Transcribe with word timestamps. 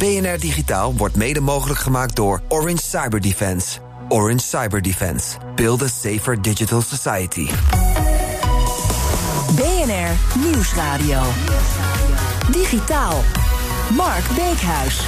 BNR 0.00 0.38
Digitaal 0.38 0.94
wordt 0.96 1.16
mede 1.16 1.40
mogelijk 1.40 1.80
gemaakt 1.80 2.16
door 2.16 2.42
Orange 2.48 2.82
Cyber 2.82 3.20
Defense. 3.20 3.78
Orange 4.08 4.38
Cyber 4.38 4.82
Defense. 4.82 5.38
Build 5.54 5.82
a 5.82 5.86
safer 5.86 6.42
digital 6.42 6.80
society. 6.80 7.48
BNR 9.56 10.38
Nieuwsradio. 10.44 11.20
Digitaal. 12.50 13.20
Mark 13.96 14.24
Beekhuis. 14.34 15.00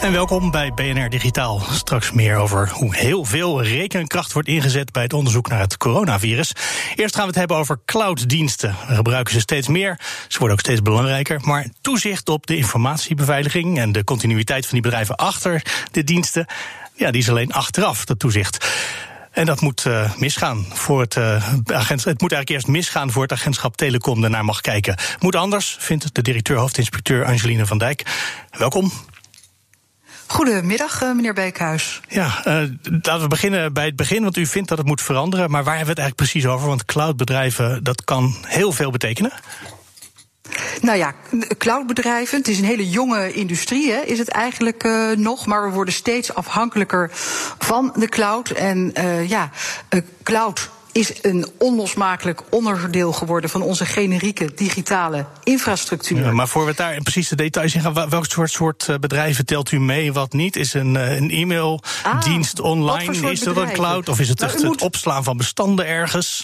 En 0.00 0.12
welkom 0.12 0.50
bij 0.50 0.72
BNR 0.72 1.08
Digitaal. 1.08 1.62
Straks 1.70 2.12
meer 2.12 2.36
over 2.36 2.70
hoe 2.70 2.96
heel 2.96 3.24
veel 3.24 3.62
rekenkracht 3.62 4.32
wordt 4.32 4.48
ingezet 4.48 4.92
bij 4.92 5.02
het 5.02 5.12
onderzoek 5.12 5.48
naar 5.48 5.60
het 5.60 5.76
coronavirus. 5.76 6.52
Eerst 6.94 7.14
gaan 7.14 7.22
we 7.22 7.30
het 7.30 7.38
hebben 7.38 7.56
over 7.56 7.80
clouddiensten. 7.84 8.76
We 8.88 8.94
gebruiken 8.94 9.34
ze 9.34 9.40
steeds 9.40 9.68
meer, 9.68 9.98
ze 10.28 10.38
worden 10.38 10.56
ook 10.56 10.62
steeds 10.62 10.82
belangrijker. 10.82 11.40
Maar 11.42 11.66
toezicht 11.80 12.28
op 12.28 12.46
de 12.46 12.56
informatiebeveiliging 12.56 13.78
en 13.78 13.92
de 13.92 14.04
continuïteit 14.04 14.64
van 14.64 14.72
die 14.72 14.82
bedrijven 14.82 15.16
achter 15.16 15.62
de 15.90 16.04
diensten, 16.04 16.46
ja, 16.94 17.10
die 17.10 17.20
is 17.20 17.30
alleen 17.30 17.52
achteraf, 17.52 18.04
dat 18.04 18.18
toezicht. 18.18 18.66
En 19.30 19.46
dat 19.46 19.60
moet 19.60 19.84
uh, 19.84 20.14
misgaan 20.16 20.66
voor 20.72 21.00
het 21.00 21.16
agentschap. 21.16 22.12
Het 22.12 22.20
moet 22.20 22.32
eigenlijk 22.32 22.48
eerst 22.48 22.66
misgaan 22.66 23.10
voor 23.10 23.22
het 23.22 23.32
agentschap 23.32 23.76
Telecom 23.76 24.20
daarnaar 24.20 24.44
mag 24.44 24.60
kijken. 24.60 24.96
Moet 25.18 25.36
anders, 25.36 25.76
vindt 25.80 26.14
de 26.14 26.22
directeur-hoofdinspecteur 26.22 27.24
Angeline 27.24 27.66
van 27.66 27.78
Dijk. 27.78 28.02
Welkom. 28.50 28.92
Goedemiddag, 30.28 31.00
meneer 31.00 31.34
Beekhuis. 31.34 32.00
Ja, 32.08 32.26
uh, 32.46 32.54
laten 32.82 33.20
we 33.20 33.28
beginnen 33.28 33.72
bij 33.72 33.84
het 33.84 33.96
begin, 33.96 34.22
want 34.22 34.36
u 34.36 34.46
vindt 34.46 34.68
dat 34.68 34.78
het 34.78 34.86
moet 34.86 35.02
veranderen. 35.02 35.50
Maar 35.50 35.64
waar 35.64 35.76
hebben 35.76 35.94
we 35.94 36.00
het 36.00 36.10
eigenlijk 36.10 36.30
precies 36.30 36.50
over? 36.50 36.68
Want 36.68 36.84
cloudbedrijven, 36.84 37.84
dat 37.84 38.04
kan 38.04 38.34
heel 38.46 38.72
veel 38.72 38.90
betekenen. 38.90 39.32
Nou 40.80 40.98
ja, 40.98 41.14
cloudbedrijven, 41.58 42.38
het 42.38 42.48
is 42.48 42.58
een 42.58 42.64
hele 42.64 42.88
jonge 42.88 43.32
industrie, 43.32 43.92
hè, 43.92 44.00
is 44.00 44.18
het 44.18 44.28
eigenlijk 44.28 44.84
uh, 44.84 45.10
nog. 45.10 45.46
Maar 45.46 45.68
we 45.68 45.74
worden 45.74 45.94
steeds 45.94 46.34
afhankelijker 46.34 47.10
van 47.58 47.92
de 47.96 48.08
cloud. 48.08 48.50
En 48.50 48.92
uh, 48.98 49.28
ja, 49.28 49.50
cloud 50.22 50.70
is 50.92 51.12
een 51.22 51.46
onlosmakelijk 51.58 52.42
onderdeel 52.50 53.12
geworden 53.12 53.50
van 53.50 53.62
onze 53.62 53.86
generieke 53.86 54.50
digitale 54.54 55.26
infrastructuur. 55.42 56.18
Ja, 56.18 56.32
maar 56.32 56.48
voor 56.48 56.66
we 56.66 56.74
daar 56.74 57.02
precies 57.02 57.28
de 57.28 57.36
details 57.36 57.74
in 57.74 57.80
gaan, 57.80 58.08
welk 58.08 58.26
soort, 58.26 58.50
soort 58.50 58.96
bedrijven 59.00 59.46
telt 59.46 59.72
u 59.72 59.80
mee, 59.80 60.12
wat 60.12 60.32
niet? 60.32 60.56
Is 60.56 60.74
een, 60.74 60.94
een 60.94 61.30
e-maildienst 61.30 62.60
ah, 62.60 62.64
online, 62.64 63.30
is 63.30 63.40
dat 63.40 63.56
een 63.56 63.72
cloud? 63.72 64.08
Of 64.08 64.20
is 64.20 64.28
het 64.28 64.40
nou, 64.40 64.52
echt 64.52 64.62
het 64.62 64.82
opslaan 64.82 65.24
van 65.24 65.36
bestanden 65.36 65.86
ergens? 65.86 66.42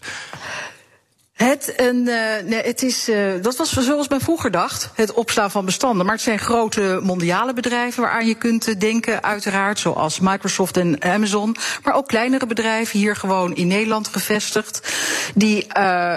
Het, 1.34 1.72
een, 1.77 1.96
uh, 1.96 2.14
nee, 2.44 2.62
het 2.62 2.82
is, 2.82 3.08
uh, 3.08 3.32
dat 3.42 3.56
was 3.56 3.72
zoals 3.72 4.08
men 4.08 4.20
vroeger 4.20 4.50
dacht, 4.50 4.90
het 4.94 5.12
opslaan 5.12 5.50
van 5.50 5.64
bestanden. 5.64 6.06
Maar 6.06 6.14
het 6.14 6.24
zijn 6.24 6.38
grote 6.38 7.00
mondiale 7.02 7.52
bedrijven 7.52 8.02
waaraan 8.02 8.27
je 8.27 8.34
kunt 8.34 8.80
denken, 8.80 9.22
uiteraard, 9.22 9.78
zoals 9.78 10.20
Microsoft 10.20 10.77
en 10.77 11.02
Amazon. 11.02 11.56
Maar 11.82 11.94
ook 11.94 12.08
kleinere 12.08 12.46
bedrijven, 12.46 12.98
hier 12.98 13.16
gewoon 13.16 13.55
in 13.55 13.66
Nederland 13.66 14.08
gevestigd, 14.08 14.92
die 15.34 15.67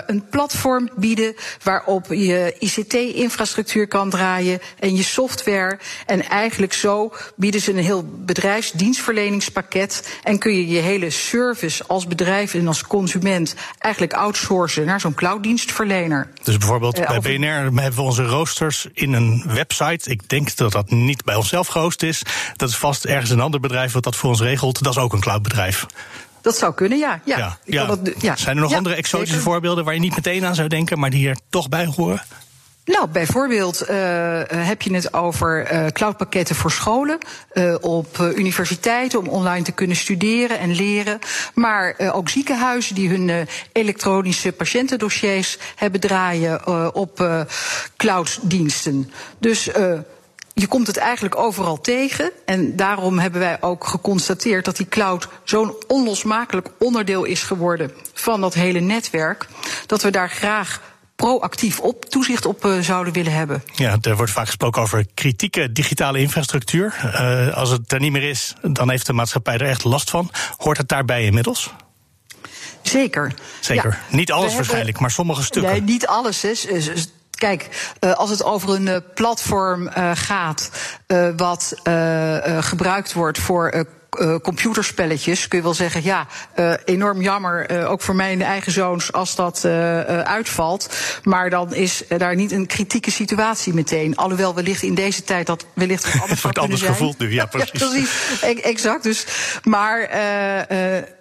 een 0.05 0.25
platform 0.29 0.89
bieden 0.95 1.35
waarop 1.63 2.05
je 2.09 2.55
ICT-infrastructuur 2.59 3.87
kan 3.87 4.09
draaien 4.09 4.59
en 4.79 4.95
je 4.95 5.03
software. 5.03 5.79
En 6.05 6.29
eigenlijk 6.29 6.73
zo 6.73 7.13
bieden 7.35 7.61
ze 7.61 7.71
een 7.71 7.77
heel 7.77 8.05
bedrijfsdienstverleningspakket 8.25 10.19
en 10.23 10.39
kun 10.39 10.53
je 10.53 10.67
je 10.67 10.79
hele 10.79 11.09
service 11.09 11.83
als 11.87 12.07
bedrijf 12.07 12.53
en 12.53 12.67
als 12.67 12.83
consument 12.83 13.55
eigenlijk 13.79 14.13
outsourcen 14.13 14.85
naar 14.85 14.99
zo'n 15.07 15.15
clouddienstverlener. 15.15 16.29
Dus 16.43 16.57
bijvoorbeeld 16.57 16.99
uh, 16.99 17.07
bij 17.07 17.19
BNR 17.19 17.81
hebben 17.81 17.95
we 17.95 18.01
onze 18.01 18.23
roosters 18.23 18.87
in 18.93 19.13
een 19.13 19.43
website. 19.47 20.09
Ik 20.09 20.29
denk 20.29 20.55
dat 20.55 20.71
dat 20.71 20.89
niet 20.89 21.23
bij 21.23 21.35
onszelf 21.35 21.67
gehost 21.67 22.03
is. 22.03 22.21
Dat 22.55 22.69
is 22.69 22.75
vast 22.75 23.05
ergens 23.05 23.29
een 23.29 23.39
ander 23.39 23.59
bedrijf 23.59 23.93
wat 23.93 24.03
dat 24.03 24.15
voor 24.15 24.29
ons 24.29 24.41
regelt. 24.41 24.83
Dat 24.83 24.95
is 24.95 25.01
ook 25.01 25.13
een 25.13 25.19
cloudbedrijf. 25.19 25.85
Dat 26.41 26.57
zou 26.57 26.73
kunnen, 26.73 26.97
ja. 26.97 27.21
ja. 27.25 27.37
ja, 27.37 27.57
ja. 27.65 27.85
Dat, 27.85 27.99
ja. 28.19 28.35
Zijn 28.35 28.55
er 28.55 28.61
nog 28.61 28.73
andere 28.73 28.95
exotische 28.95 29.33
zeker. 29.33 29.51
voorbeelden 29.51 29.83
waar 29.85 29.93
je 29.93 29.99
niet 29.99 30.15
meteen 30.15 30.45
aan 30.45 30.55
zou 30.55 30.67
denken, 30.67 30.99
maar 30.99 31.09
die 31.09 31.29
er 31.29 31.37
toch 31.49 31.69
bij 31.69 31.85
horen? 31.95 32.21
Nou, 32.87 33.07
bijvoorbeeld 33.07 33.81
uh, 33.81 33.87
heb 34.47 34.81
je 34.81 34.93
het 34.93 35.13
over 35.13 35.71
uh, 35.71 35.85
cloudpakketten 35.87 36.55
voor 36.55 36.71
scholen, 36.71 37.17
uh, 37.53 37.75
op 37.81 38.17
universiteiten 38.35 39.19
om 39.19 39.27
online 39.27 39.63
te 39.63 39.71
kunnen 39.71 39.95
studeren 39.95 40.59
en 40.59 40.75
leren. 40.75 41.19
Maar 41.53 41.95
ook 42.13 42.29
ziekenhuizen 42.29 42.95
die 42.95 43.09
hun 43.09 43.47
elektronische 43.71 44.51
patiëntendossiers 44.51 45.57
hebben 45.75 45.99
draaien 45.99 46.67
op 46.95 47.45
clouddiensten. 47.97 49.11
Dus 49.37 49.69
je 50.53 50.67
komt 50.67 50.87
het 50.87 50.97
eigenlijk 50.97 51.35
overal 51.35 51.81
tegen. 51.81 52.31
En 52.45 52.75
daarom 52.75 53.19
hebben 53.19 53.39
wij 53.39 53.57
ook 53.61 53.87
geconstateerd 53.87 54.65
dat 54.65 54.77
die 54.77 54.87
cloud 54.87 55.27
zo'n 55.43 55.75
onlosmakelijk 55.87 56.67
onderdeel 56.79 57.23
is 57.23 57.43
geworden 57.43 57.91
van 58.13 58.41
dat 58.41 58.53
hele 58.53 58.79
netwerk. 58.79 59.47
Dat 59.85 60.01
we 60.01 60.09
daar 60.09 60.29
graag 60.29 60.81
proactief 61.17 61.79
op 61.79 62.05
toezicht 62.05 62.45
op 62.45 62.65
uh, 62.65 62.79
zouden 62.79 63.13
willen 63.13 63.31
hebben. 63.31 63.63
Ja, 63.75 63.97
er 64.01 64.15
wordt 64.15 64.31
vaak 64.31 64.45
gesproken 64.45 64.81
over 64.81 65.05
kritieke 65.13 65.71
digitale 65.71 66.19
infrastructuur. 66.19 66.95
Uh, 67.03 67.53
als 67.53 67.69
het 67.69 67.91
er 67.91 67.99
niet 67.99 68.11
meer 68.11 68.29
is, 68.29 68.53
dan 68.61 68.89
heeft 68.89 69.05
de 69.05 69.13
maatschappij 69.13 69.53
er 69.53 69.67
echt 69.67 69.83
last 69.83 70.09
van. 70.09 70.31
Hoort 70.57 70.77
het 70.77 70.89
daarbij 70.89 71.23
inmiddels? 71.23 71.73
Zeker. 72.81 73.33
Zeker. 73.59 73.99
Ja. 74.09 74.15
Niet 74.15 74.31
alles 74.31 74.55
waarschijnlijk, 74.55 74.99
maar 74.99 75.11
sommige 75.11 75.43
stukken. 75.43 75.71
Nee, 75.71 75.81
niet 75.81 76.07
alles. 76.07 76.41
Hè. 76.41 76.51
Kijk, 77.31 77.91
uh, 77.99 78.13
als 78.13 78.29
het 78.29 78.43
over 78.43 78.69
een 78.69 79.03
platform 79.15 79.89
gaat, 80.13 80.71
wat 81.35 81.75
gebruikt 82.59 83.13
wordt 83.13 83.39
voor 83.39 83.87
uh, 84.19 84.35
computerspelletjes 84.41 85.47
kun 85.47 85.57
je 85.57 85.63
wel 85.63 85.73
zeggen, 85.73 86.03
ja, 86.03 86.27
uh, 86.55 86.73
enorm 86.85 87.21
jammer, 87.21 87.71
uh, 87.71 87.91
ook 87.91 88.01
voor 88.01 88.15
mijn 88.15 88.41
eigen 88.41 88.71
zoons, 88.71 89.11
als 89.11 89.35
dat 89.35 89.65
uitvalt. 90.23 90.95
Maar 91.23 91.49
dan 91.49 91.73
is 91.73 92.03
daar 92.17 92.35
niet 92.35 92.51
een 92.51 92.65
kritieke 92.65 93.11
situatie 93.11 93.73
meteen. 93.73 94.15
Alhoewel 94.15 94.55
wellicht 94.55 94.83
in 94.83 94.95
deze 94.95 95.23
tijd 95.23 95.45
dat 95.45 95.65
wellicht 95.73 96.03
wat 96.11 96.21
anders 96.21 96.41
wordt 96.41 96.57
anders 96.57 96.81
zijn. 96.81 96.93
gevoeld 96.93 97.17
nu, 97.17 97.33
ja, 97.33 97.45
precies. 97.55 97.79
ja, 97.79 97.87
precies. 97.87 98.41
E 98.41 98.61
exact. 98.61 99.03
Dus, 99.03 99.25
maar 99.63 99.99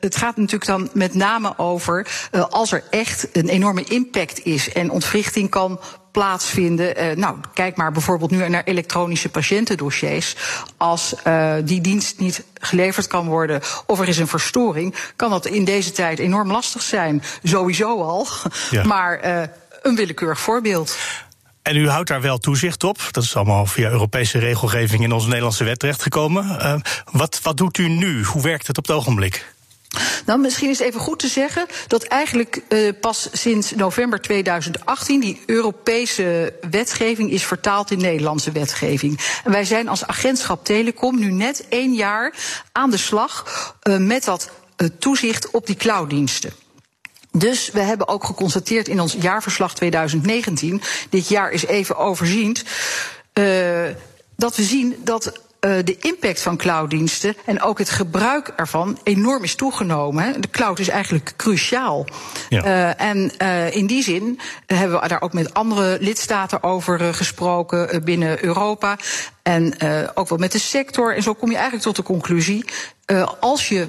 het 0.01 0.17
gaat 0.17 0.37
natuurlijk 0.37 0.67
dan 0.67 0.91
met 0.93 1.15
name 1.15 1.59
over 1.59 2.07
als 2.51 2.73
er 2.73 2.83
echt 2.91 3.29
een 3.33 3.49
enorme 3.49 3.85
impact 3.85 4.45
is 4.45 4.73
en 4.73 4.91
ontwrichting 4.91 5.51
kan 5.51 5.81
plaatsvinden. 6.17 7.03
Uh, 7.03 7.17
nou, 7.17 7.37
kijk 7.55 7.77
maar 7.77 7.93
bijvoorbeeld 7.93 8.31
nu 8.31 8.49
naar 8.49 8.65
elektronische 8.65 9.29
patiëntendossiers. 9.29 10.37
Als 10.77 11.15
uh, 11.27 11.55
die 11.65 11.81
dienst 11.81 12.19
niet 12.19 12.45
geleverd 12.61 13.07
kan 13.07 13.27
worden 13.27 13.61
of 13.87 14.01
er 14.01 14.09
is 14.09 14.19
een 14.19 14.27
verstoring, 14.27 14.95
kan 15.17 15.31
dat 15.31 15.47
in 15.47 15.65
deze 15.65 15.93
tijd 15.93 16.19
enorm 16.19 16.51
lastig 16.51 16.83
zijn. 16.83 17.23
Sowieso 17.43 18.03
al. 18.03 18.27
Ja. 18.71 18.85
Maar 18.85 19.25
uh, 19.25 19.43
een 19.83 19.97
willekeurig 19.97 20.41
voorbeeld. 20.41 20.97
En 21.63 21.77
u 21.77 21.89
houdt 21.89 22.09
daar 22.09 22.21
wel 22.21 22.39
toezicht 22.39 22.85
op. 22.85 23.09
Dat 23.11 23.23
is 23.23 23.37
allemaal 23.37 23.67
via 23.67 23.91
Europese 23.91 24.39
regelgeving 24.39 25.03
in 25.03 25.13
onze 25.13 25.27
Nederlandse 25.27 25.65
wet 25.65 25.79
terechtgekomen. 25.79 26.45
Uh, 26.45 26.75
wat, 27.13 27.41
wat 27.43 27.57
doet 27.57 27.79
u 27.79 27.89
nu? 27.89 28.25
Hoe 28.25 28.43
werkt 28.43 28.67
het 28.67 28.79
op 28.79 28.87
het 28.87 28.97
ogenblik? 28.97 29.55
Nou, 30.27 30.41
misschien 30.41 30.71
is 30.71 30.79
het 30.79 30.89
even 30.89 31.01
goed 31.01 31.19
te 31.19 31.29
zeggen 31.29 31.67
dat 31.87 32.03
eigenlijk 32.03 32.63
uh, 32.69 32.93
pas 33.01 33.29
sinds 33.33 33.71
november 33.71 34.21
2018 34.21 35.21
die 35.21 35.43
Europese 35.47 36.55
wetgeving 36.71 37.31
is 37.31 37.45
vertaald 37.45 37.91
in 37.91 37.99
Nederlandse 37.99 38.53
wetgeving. 38.53 39.21
En 39.45 39.51
wij 39.51 39.65
zijn 39.65 39.89
als 39.89 40.07
agentschap 40.07 40.65
Telecom 40.65 41.19
nu 41.19 41.33
net 41.33 41.65
één 41.69 41.95
jaar 41.95 42.35
aan 42.73 42.91
de 42.91 42.97
slag 42.97 43.45
uh, 43.83 43.97
met 43.97 44.25
dat 44.25 44.51
uh, 44.77 44.89
toezicht 44.99 45.51
op 45.51 45.67
die 45.67 45.77
clouddiensten. 45.77 46.53
Dus 47.33 47.71
we 47.73 47.81
hebben 47.81 48.09
ook 48.09 48.25
geconstateerd 48.25 48.89
in 48.89 49.01
ons 49.01 49.17
jaarverslag 49.21 49.75
2019, 49.75 50.83
dit 51.11 51.29
jaar 51.29 51.51
is 51.51 51.67
even 51.67 51.97
overziend, 51.97 52.65
dat 54.37 54.57
we 54.57 54.63
zien 54.63 54.97
dat 55.05 55.33
de 55.85 55.97
impact 56.01 56.41
van 56.43 56.57
clouddiensten 56.57 57.37
en 57.45 57.63
ook 57.63 57.79
het 57.79 57.91
gebruik 57.91 58.53
ervan 58.57 58.99
enorm 59.03 59.43
is 59.43 59.55
toegenomen. 59.55 60.41
De 60.41 60.51
cloud 60.51 60.79
is 60.79 60.89
eigenlijk 60.89 61.33
cruciaal. 61.37 62.07
Ja. 62.49 62.95
en 62.97 63.37
in 63.73 63.87
die 63.87 64.03
zin 64.03 64.41
hebben 64.67 65.01
we 65.01 65.09
daar 65.09 65.23
ook 65.23 65.33
met 65.33 65.55
andere 65.55 65.97
lidstaten 66.01 66.63
over 66.63 67.15
gesproken 67.15 68.05
binnen 68.05 68.45
Europa. 68.45 68.99
En 69.43 69.75
ook 70.15 70.29
wel 70.29 70.39
met 70.39 70.53
de 70.53 70.59
sector. 70.59 71.17
En 71.17 71.23
zo 71.23 71.35
kom 71.35 71.49
je 71.49 71.55
eigenlijk 71.55 71.85
tot 71.85 71.97
de 71.97 72.03
conclusie. 72.03 72.65
als 73.41 73.69
je 73.69 73.89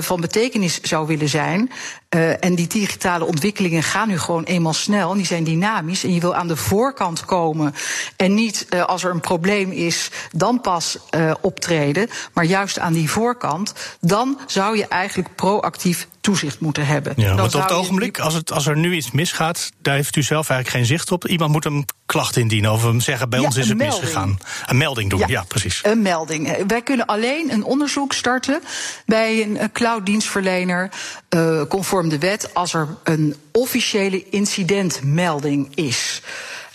van 0.00 0.20
betekenis 0.20 0.80
zou 0.80 1.06
willen 1.06 1.28
zijn. 1.28 1.70
Uh, 2.14 2.44
en 2.44 2.54
die 2.54 2.66
digitale 2.66 3.24
ontwikkelingen 3.24 3.82
gaan 3.82 4.08
nu 4.08 4.18
gewoon 4.18 4.44
eenmaal 4.44 4.72
snel. 4.72 5.10
En 5.10 5.16
die 5.16 5.26
zijn 5.26 5.44
dynamisch. 5.44 6.04
En 6.04 6.14
je 6.14 6.20
wil 6.20 6.34
aan 6.34 6.48
de 6.48 6.56
voorkant 6.56 7.24
komen. 7.24 7.74
En 8.16 8.34
niet 8.34 8.66
uh, 8.70 8.84
als 8.84 9.04
er 9.04 9.10
een 9.10 9.20
probleem 9.20 9.70
is, 9.70 10.10
dan 10.30 10.60
pas 10.60 10.98
optreden. 11.40 12.08
Maar 12.32 12.44
juist 12.44 12.78
aan 12.78 12.92
die 12.92 13.10
voorkant. 13.10 13.74
Dan 14.00 14.40
zou 14.46 14.76
je 14.76 14.86
eigenlijk 14.86 15.34
proactief 15.34 16.08
toezicht 16.22 16.60
moeten 16.60 16.86
hebben. 16.86 17.12
Ja, 17.16 17.34
want 17.34 17.54
op 17.54 17.62
het 17.62 17.72
ogenblik, 17.72 18.18
als, 18.18 18.34
het, 18.34 18.52
als 18.52 18.66
er 18.66 18.76
nu 18.76 18.94
iets 18.94 19.10
misgaat, 19.10 19.70
daar 19.82 19.94
heeft 19.94 20.16
u 20.16 20.22
zelf 20.22 20.50
eigenlijk 20.50 20.78
geen 20.78 20.96
zicht 20.96 21.12
op. 21.12 21.26
Iemand 21.26 21.52
moet 21.52 21.64
een 21.64 21.86
klacht 22.06 22.36
indienen 22.36 22.72
of 22.72 22.82
hem 22.82 23.00
zeggen: 23.00 23.30
bij 23.30 23.38
ons 23.38 23.56
is 23.56 23.68
het 23.68 23.78
melding. 23.78 24.00
misgegaan. 24.00 24.38
Een 24.66 24.76
melding 24.76 25.10
doen, 25.10 25.22
ja, 25.26 25.44
precies. 25.48 25.80
Een 25.82 26.02
melding. 26.02 26.66
Wij 26.66 26.82
kunnen 26.82 27.06
alleen 27.06 27.52
een 27.52 27.64
onderzoek 27.64 28.12
starten 28.12 28.60
bij 29.06 29.42
een 29.42 29.72
clouddienstverlener, 29.72 30.90
uh, 31.34 31.62
conform 31.68 32.08
de 32.08 32.18
wet, 32.18 32.54
als 32.54 32.74
er 32.74 32.88
een 33.02 33.36
officiële 33.52 34.24
incidentmelding 34.30 35.68
is. 35.74 36.22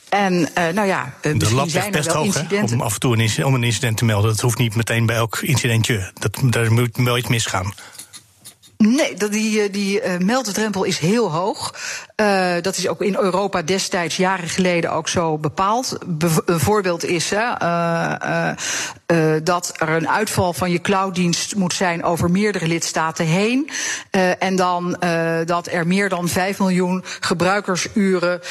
En 0.10 0.34
uh, 0.34 0.68
nou 0.74 0.88
ja, 0.88 1.14
uh, 1.22 1.40
de 1.40 1.54
lat 1.54 1.70
zijn 1.70 1.92
best 1.92 2.12
hoog, 2.12 2.26
incidenten. 2.26 2.76
om 2.76 2.82
af 2.82 2.94
en 2.94 3.00
toe 3.00 3.14
een 3.14 3.20
incident, 3.20 3.48
om 3.48 3.54
een 3.54 3.64
incident 3.64 3.98
te 3.98 4.06
melden. 4.06 4.30
Dat 4.30 4.40
hoeft 4.40 4.58
niet 4.58 4.76
meteen 4.76 5.06
bij 5.06 5.16
elk 5.16 5.40
incidentje. 5.42 6.12
Dat, 6.14 6.40
daar 6.44 6.72
moet 6.72 6.98
wel 6.98 7.18
iets 7.18 7.28
misgaan. 7.28 7.74
Nee, 8.78 9.14
die, 9.30 9.62
eh, 9.62 9.72
die 9.72 10.04
uh, 10.04 10.18
melddrempel 10.18 10.84
is 10.84 11.00
heel 11.00 11.32
hoog. 11.32 11.74
Uh, 12.16 12.54
dat 12.62 12.78
is 12.78 12.88
ook 12.88 13.02
in 13.02 13.16
Europa 13.16 13.62
destijds, 13.62 14.18
jaren 14.18 14.50
geleden, 14.50 14.92
ook 14.92 15.08
zo 15.08 15.38
bepaald. 15.38 15.98
een 16.46 16.60
voorbeeld 16.60 17.04
is 17.04 17.32
uh, 17.32 18.52
dat 19.44 19.74
er 19.78 19.90
een 19.90 20.10
uitval 20.10 20.54
van 20.54 20.72
je 20.72 20.82
clouddienst 20.82 21.56
moet 21.56 21.74
zijn 21.74 22.04
over 22.04 22.32
meerdere 22.32 22.68
lidstaten 22.68 23.26
heen. 23.26 23.70
en 24.40 24.56
dan 24.56 24.98
dat 25.46 25.68
er 25.68 25.88
meer 25.88 26.10
dan 26.10 26.28
5 26.28 26.60
miljoen 26.60 27.04
gebruikersuren 27.20 28.42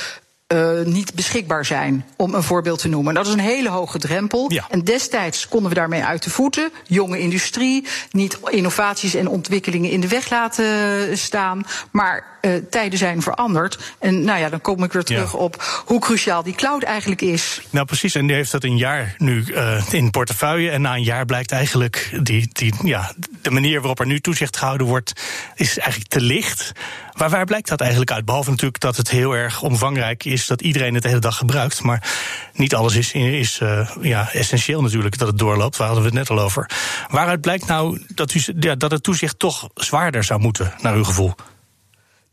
uh, 0.55 0.83
niet 0.85 1.15
beschikbaar 1.15 1.65
zijn, 1.65 2.05
om 2.17 2.35
een 2.35 2.43
voorbeeld 2.43 2.79
te 2.79 2.89
noemen. 2.89 3.15
Dat 3.15 3.27
is 3.27 3.33
een 3.33 3.39
hele 3.39 3.69
hoge 3.69 3.99
drempel. 3.99 4.53
Ja. 4.53 4.67
En 4.71 4.85
destijds 4.85 5.49
konden 5.49 5.69
we 5.69 5.75
daarmee 5.75 6.05
uit 6.05 6.23
de 6.23 6.31
voeten. 6.31 6.71
Jonge 6.87 7.19
industrie, 7.19 7.87
niet 8.11 8.39
innovaties 8.45 9.15
en 9.15 9.29
ontwikkelingen 9.29 9.91
in 9.91 10.01
de 10.01 10.09
weg 10.09 10.31
laten 10.31 11.19
staan. 11.19 11.67
Maar 11.91 12.36
uh, 12.47 12.63
tijden 12.71 12.99
zijn 12.99 13.23
veranderd. 13.23 13.95
En 13.99 14.25
nou 14.25 14.39
ja, 14.39 14.49
dan 14.49 14.61
kom 14.61 14.85
ik 14.85 14.93
weer 14.93 15.05
terug 15.05 15.33
ja. 15.33 15.39
op 15.39 15.83
hoe 15.85 16.01
cruciaal 16.01 16.43
die 16.43 16.55
cloud 16.55 16.83
eigenlijk 16.83 17.21
is. 17.21 17.61
Nou 17.71 17.87
precies, 17.87 18.15
en 18.15 18.27
die 18.27 18.37
heeft 18.37 18.53
dat 18.53 18.65
een 18.65 18.77
jaar 18.77 19.15
nu 19.19 19.45
uh, 19.47 19.93
in 19.93 20.11
portefeuille. 20.11 20.71
En 20.71 20.81
na 20.81 20.95
een 20.95 21.03
jaar 21.03 21.25
blijkt 21.25 21.53
eigenlijk 21.53 22.19
die, 22.23 22.49
die, 22.53 22.75
ja, 22.83 23.13
de 23.43 23.51
manier 23.51 23.79
waarop 23.79 24.01
er 24.01 24.07
nu 24.07 24.21
toezicht 24.21 24.57
gehouden 24.57 24.87
wordt, 24.87 25.13
is 25.55 25.79
eigenlijk 25.79 26.11
te 26.11 26.21
licht. 26.21 26.73
Maar 27.13 27.31
waar 27.31 27.45
blijkt 27.45 27.69
dat 27.69 27.81
eigenlijk 27.81 28.11
uit? 28.11 28.25
Behalve 28.25 28.51
natuurlijk 28.51 28.81
dat 28.81 28.97
het 28.97 29.11
heel 29.11 29.33
erg 29.33 29.63
omvangrijk 29.63 30.25
is, 30.25 30.47
dat 30.47 30.63
iedereen 30.63 30.95
het 30.95 31.03
de 31.03 31.09
hele 31.09 31.21
dag 31.21 31.37
gebruikt. 31.37 31.83
Maar 31.83 32.09
niet 32.53 32.75
alles 32.75 32.95
is, 32.95 33.13
is 33.13 33.61
uh, 33.63 33.91
ja, 34.01 34.33
essentieel 34.33 34.83
natuurlijk 34.83 35.19
dat 35.19 35.29
het 35.29 35.39
doorloopt. 35.39 35.77
Waar 35.77 35.87
hadden 35.87 36.05
we 36.05 36.19
het 36.19 36.29
net 36.29 36.39
al 36.39 36.45
over. 36.45 36.71
Waaruit 37.09 37.41
blijkt 37.41 37.67
nou 37.67 38.01
dat, 38.15 38.35
u, 38.35 38.43
ja, 38.61 38.75
dat 38.75 38.91
het 38.91 39.03
toezicht 39.03 39.39
toch 39.39 39.69
zwaarder 39.75 40.25
zou 40.25 40.41
moeten, 40.41 40.73
naar 40.81 40.95
uw 40.95 41.05
gevoel? 41.05 41.35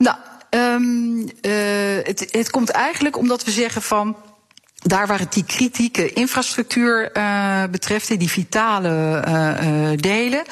Nou, 0.04 0.18
um, 0.50 1.20
uh, 1.20 2.04
het, 2.04 2.28
het 2.32 2.50
komt 2.50 2.70
eigenlijk 2.70 3.18
omdat 3.18 3.44
we 3.44 3.52
zeggen 3.52 3.82
van 3.82 4.16
daar 4.84 5.08
waar 5.08 5.20
het 5.20 5.34
die 5.34 5.44
kritieke 5.44 6.14
infrastructuur 6.14 7.18
uh, 7.18 7.64
betreft, 7.72 8.20
die 8.20 8.30
vitale 8.30 9.24
uh, 9.28 9.92
uh, 9.92 9.98
delen. 9.98 10.44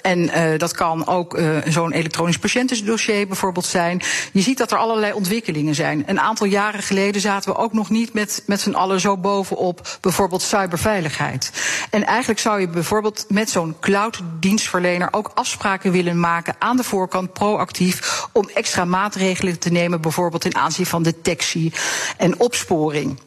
en 0.00 0.30
dat 0.58 0.72
kan 0.72 1.06
ook 1.06 1.40
zo'n 1.68 1.92
elektronisch 1.92 2.38
patiëntendossier 2.38 3.26
bijvoorbeeld 3.26 3.66
zijn. 3.66 4.02
Je 4.32 4.40
ziet 4.40 4.58
dat 4.58 4.72
er 4.72 4.78
allerlei 4.78 5.12
ontwikkelingen 5.12 5.74
zijn. 5.74 6.02
Een 6.06 6.20
aantal 6.20 6.46
jaren 6.46 6.82
geleden 6.82 7.20
zaten 7.20 7.52
we 7.52 7.58
ook 7.58 7.72
nog 7.72 7.90
niet 7.90 8.12
met, 8.12 8.42
met 8.46 8.60
z'n 8.60 8.72
allen 8.72 9.00
zo 9.00 9.16
bovenop 9.16 9.98
bijvoorbeeld 10.00 10.42
cyberveiligheid. 10.42 11.52
En 11.90 12.06
eigenlijk 12.06 12.40
zou 12.40 12.60
je 12.60 12.68
bijvoorbeeld 12.68 13.24
met 13.28 13.50
zo'n 13.50 13.76
cloud-dienstverlener 13.80 15.08
ook 15.10 15.30
afspraken 15.34 15.92
willen 15.92 16.20
maken 16.20 16.54
aan 16.58 16.76
de 16.76 16.84
voorkant 16.84 17.32
proactief 17.32 18.26
om 18.32 18.50
extra 18.54 18.84
maatregelen 18.84 19.58
te 19.58 19.70
nemen, 19.70 20.00
bijvoorbeeld 20.00 20.44
in 20.44 20.56
aanzien 20.56 20.86
van 20.86 21.02
detectie 21.02 21.72
en 22.16 22.40
opsporing. 22.40 23.18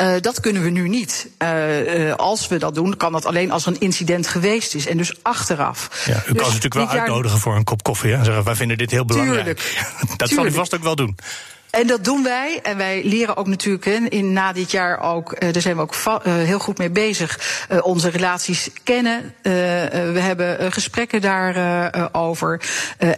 Uh, 0.00 0.14
dat 0.20 0.40
kunnen 0.40 0.62
we 0.62 0.70
nu 0.70 0.88
niet. 0.88 1.28
Uh, 1.42 2.06
uh, 2.06 2.14
als 2.14 2.48
we 2.48 2.58
dat 2.58 2.74
doen, 2.74 2.96
kan 2.96 3.12
dat 3.12 3.24
alleen 3.24 3.50
als 3.50 3.66
er 3.66 3.72
een 3.72 3.80
incident 3.80 4.26
geweest 4.26 4.74
is. 4.74 4.86
En 4.86 4.96
dus 4.96 5.14
achteraf. 5.22 6.04
Ja, 6.06 6.12
u 6.12 6.32
dus 6.32 6.42
kan 6.42 6.50
ze 6.50 6.54
natuurlijk 6.54 6.92
wel 6.92 7.00
uitnodigen 7.00 7.38
voor 7.38 7.56
een 7.56 7.64
kop 7.64 7.82
koffie. 7.82 8.12
Hè? 8.12 8.24
Zeggen, 8.24 8.44
wij 8.44 8.54
vinden 8.54 8.78
dit 8.78 8.90
heel 8.90 9.04
belangrijk. 9.04 9.44
Tuurlijk. 9.44 9.86
dat 10.16 10.28
zal 10.28 10.46
u 10.46 10.52
vast 10.52 10.74
ook 10.74 10.82
wel 10.82 10.96
doen. 10.96 11.16
En 11.70 11.86
dat 11.86 12.04
doen 12.04 12.22
wij. 12.22 12.60
En 12.62 12.76
wij 12.76 13.04
leren 13.04 13.36
ook 13.36 13.46
natuurlijk 13.46 13.86
in, 13.86 14.32
na 14.32 14.52
dit 14.52 14.70
jaar 14.70 15.00
ook, 15.00 15.40
daar 15.40 15.62
zijn 15.62 15.76
we 15.76 15.82
ook 15.82 16.22
heel 16.24 16.58
goed 16.58 16.78
mee 16.78 16.90
bezig, 16.90 17.40
onze 17.82 18.08
relaties 18.08 18.70
kennen. 18.84 19.34
we 19.42 20.18
hebben 20.20 20.72
gesprekken 20.72 21.20
daarover. 21.20 22.60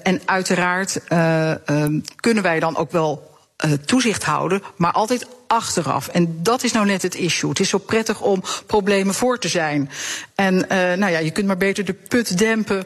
en 0.03 0.21
uiteraard 0.25 1.01
ehm, 1.05 2.01
kunnen 2.17 2.43
wij 2.43 2.61
dan 2.61 2.77
ook 2.77 2.93
wel 2.93 3.29
uh, 3.67 3.73
toezicht 3.73 4.25
houden, 4.25 4.63
maar 4.77 4.93
altijd 4.93 5.27
achteraf. 5.49 6.09
En 6.09 6.39
dat 6.43 6.63
is 6.63 6.73
nou 6.73 6.87
net 6.87 7.03
het 7.03 7.15
issue. 7.15 7.51
Het 7.51 7.61
is 7.61 7.69
zo 7.69 7.79
prettig 7.79 8.21
om 8.21 8.43
problemen 8.67 9.15
voor 9.15 9.39
te 9.39 9.49
zijn. 9.49 9.91
En 10.35 10.55
uh, 10.55 10.69
nou 10.69 11.09
ja, 11.09 11.19
je 11.19 11.31
kunt 11.31 11.47
maar 11.47 11.57
beter 11.57 11.85
de 11.85 11.93
put 11.93 12.39
dempen 12.39 12.85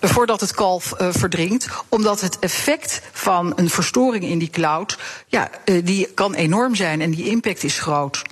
voordat 0.00 0.40
het 0.40 0.54
kalf 0.54 0.94
uh, 1.00 1.08
verdrinkt. 1.10 1.68
Omdat 1.88 2.20
het 2.20 2.38
effect 2.38 3.02
van 3.12 3.52
een 3.56 3.70
verstoring 3.70 4.24
in 4.24 4.38
die 4.38 4.50
cloud, 4.50 4.98
ja, 5.26 5.50
uh, 5.64 5.84
die 5.84 6.06
kan 6.14 6.34
enorm 6.34 6.74
zijn 6.74 7.00
en 7.00 7.10
die 7.10 7.28
impact 7.28 7.64
is 7.64 7.78
groot. 7.78 8.22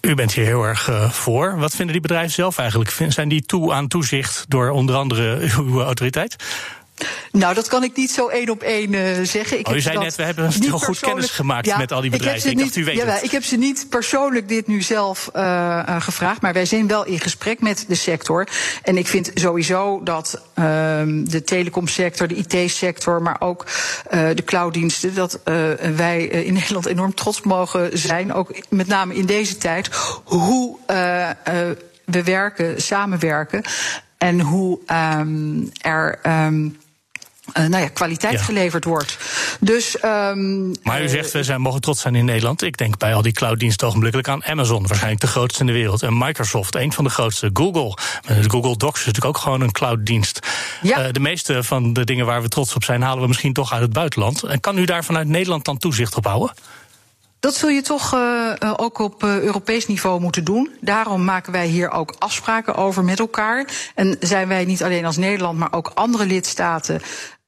U 0.00 0.14
bent 0.14 0.32
hier 0.32 0.44
heel 0.44 0.64
erg 0.64 0.90
voor. 1.10 1.58
Wat 1.58 1.70
vinden 1.70 1.92
die 1.92 2.02
bedrijven 2.02 2.30
zelf 2.30 2.58
eigenlijk? 2.58 2.90
Zijn 3.08 3.28
die 3.28 3.42
toe 3.42 3.72
aan 3.72 3.88
toezicht 3.88 4.44
door 4.48 4.70
onder 4.70 4.94
andere 4.94 5.50
uw 5.56 5.82
autoriteit? 5.82 6.36
Nou, 7.32 7.54
dat 7.54 7.68
kan 7.68 7.84
ik 7.84 7.96
niet 7.96 8.10
zo 8.10 8.28
één 8.28 8.50
op 8.50 8.62
één 8.62 8.92
uh, 8.92 9.00
zeggen. 9.22 9.58
Ik 9.58 9.68
oh, 9.68 9.74
u 9.74 9.80
zei 9.80 9.98
net, 9.98 10.16
we 10.16 10.22
hebben 10.22 10.52
heel 10.60 10.78
goed 10.78 10.98
kennis 10.98 11.30
gemaakt 11.30 11.66
ja, 11.66 11.78
met 11.78 11.92
al 11.92 12.00
die 12.00 12.10
bedrijven. 12.10 12.50
Ik, 12.50 12.58
ik 12.58 12.64
dacht, 12.64 12.76
u 12.76 12.84
weet 12.84 12.96
ja. 12.96 13.20
Ik 13.20 13.30
heb 13.30 13.44
ze 13.44 13.56
niet 13.56 13.86
persoonlijk 13.88 14.48
dit 14.48 14.66
nu 14.66 14.82
zelf 14.82 15.30
uh, 15.36 15.42
uh, 15.42 16.00
gevraagd. 16.00 16.42
Maar 16.42 16.52
wij 16.52 16.64
zijn 16.64 16.86
wel 16.86 17.04
in 17.04 17.20
gesprek 17.20 17.60
met 17.60 17.84
de 17.88 17.94
sector. 17.94 18.48
En 18.82 18.96
ik 18.96 19.06
vind 19.06 19.30
sowieso 19.34 20.00
dat 20.02 20.42
de 20.54 21.42
telecomsector, 21.44 22.28
de 22.28 22.34
IT-sector... 22.34 23.22
maar 23.22 23.36
ook 23.38 23.66
de 24.10 24.42
clouddiensten... 24.44 25.14
dat 25.14 25.40
wij 25.96 26.24
in 26.24 26.52
Nederland 26.58 26.86
enorm 26.86 27.14
trots 27.14 27.42
mogen 27.42 27.98
zijn. 27.98 28.32
Ook 28.32 28.56
met 28.68 28.86
name 28.86 29.14
in 29.14 29.26
deze 29.26 29.56
tijd. 29.56 29.90
Hoe 30.24 30.76
we 32.04 32.22
werken, 32.22 32.82
samenwerken... 32.82 33.62
En 34.18 34.40
hoe 34.40 34.78
um, 35.18 35.70
er... 35.80 36.18
Um, 36.26 36.78
uh, 37.54 37.66
nou 37.66 37.82
ja, 37.82 37.88
kwaliteit 37.88 38.32
ja. 38.32 38.38
geleverd 38.38 38.84
wordt. 38.84 39.18
Dus, 39.60 39.96
um, 40.04 40.72
maar 40.82 41.02
u 41.02 41.08
zegt, 41.08 41.32
we 41.32 41.42
zijn, 41.42 41.60
mogen 41.60 41.80
trots 41.80 42.00
zijn 42.00 42.14
in 42.14 42.24
Nederland. 42.24 42.62
Ik 42.62 42.76
denk 42.76 42.98
bij 42.98 43.14
al 43.14 43.22
die 43.22 43.32
clouddiensten 43.32 43.86
ogenblikkelijk 43.86 44.28
aan 44.28 44.44
Amazon, 44.44 44.86
waarschijnlijk 44.86 45.20
de 45.20 45.26
grootste 45.26 45.60
in 45.60 45.66
de 45.66 45.72
wereld. 45.72 46.02
En 46.02 46.18
Microsoft, 46.18 46.74
een 46.74 46.92
van 46.92 47.04
de 47.04 47.10
grootste. 47.10 47.50
Google. 47.52 47.96
Google 48.46 48.76
Docs 48.76 49.00
is 49.00 49.06
natuurlijk 49.06 49.36
ook 49.36 49.42
gewoon 49.42 49.60
een 49.60 49.72
clouddienst. 49.72 50.46
Ja. 50.82 51.06
Uh, 51.06 51.12
de 51.12 51.20
meeste 51.20 51.62
van 51.62 51.92
de 51.92 52.04
dingen 52.04 52.26
waar 52.26 52.42
we 52.42 52.48
trots 52.48 52.74
op 52.74 52.84
zijn, 52.84 53.02
halen 53.02 53.22
we 53.22 53.28
misschien 53.28 53.52
toch 53.52 53.72
uit 53.72 53.82
het 53.82 53.92
buitenland. 53.92 54.42
En 54.42 54.60
kan 54.60 54.78
u 54.78 54.84
daar 54.84 55.04
vanuit 55.04 55.28
Nederland 55.28 55.64
dan 55.64 55.78
toezicht 55.78 56.16
op 56.16 56.24
houden? 56.24 56.52
Dat 57.40 57.54
zul 57.54 57.68
je 57.68 57.82
toch 57.82 58.14
uh, 58.14 58.74
ook 58.76 58.98
op 58.98 59.22
Europees 59.22 59.86
niveau 59.86 60.20
moeten 60.20 60.44
doen. 60.44 60.70
Daarom 60.80 61.24
maken 61.24 61.52
wij 61.52 61.66
hier 61.66 61.90
ook 61.90 62.14
afspraken 62.18 62.74
over 62.74 63.04
met 63.04 63.18
elkaar. 63.18 63.66
En 63.94 64.16
zijn 64.20 64.48
wij 64.48 64.64
niet 64.64 64.82
alleen 64.82 65.04
als 65.04 65.16
Nederland, 65.16 65.58
maar 65.58 65.72
ook 65.72 65.90
andere 65.94 66.26
lidstaten 66.26 67.00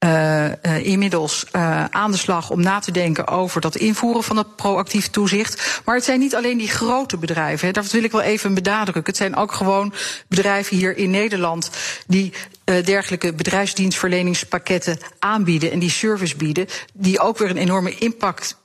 uh, 0.04 0.44
uh, 0.44 0.86
inmiddels 0.86 1.44
uh, 1.52 1.84
aan 1.84 2.10
de 2.10 2.16
slag 2.16 2.50
om 2.50 2.60
na 2.60 2.78
te 2.78 2.92
denken 2.92 3.28
over 3.28 3.60
dat 3.60 3.76
invoeren 3.76 4.22
van 4.22 4.36
het 4.36 4.56
proactief 4.56 5.08
toezicht. 5.08 5.80
Maar 5.84 5.94
het 5.94 6.04
zijn 6.04 6.18
niet 6.18 6.34
alleen 6.34 6.58
die 6.58 6.68
grote 6.68 7.16
bedrijven. 7.16 7.66
Hè, 7.66 7.72
dat 7.72 7.90
wil 7.90 8.04
ik 8.04 8.12
wel 8.12 8.20
even 8.20 8.54
benadrukken. 8.54 9.04
Het 9.04 9.16
zijn 9.16 9.36
ook 9.36 9.52
gewoon 9.52 9.92
bedrijven 10.28 10.76
hier 10.76 10.96
in 10.96 11.10
Nederland 11.10 11.70
die 12.06 12.32
dergelijke 12.64 13.32
bedrijfsdienstverleningspakketten 13.32 14.98
aanbieden 15.18 15.70
en 15.70 15.78
die 15.78 15.90
service 15.90 16.36
bieden, 16.36 16.66
die 16.92 17.20
ook 17.20 17.38
weer 17.38 17.50
een 17.50 17.56
enorme 17.56 17.94
impact 17.94 18.56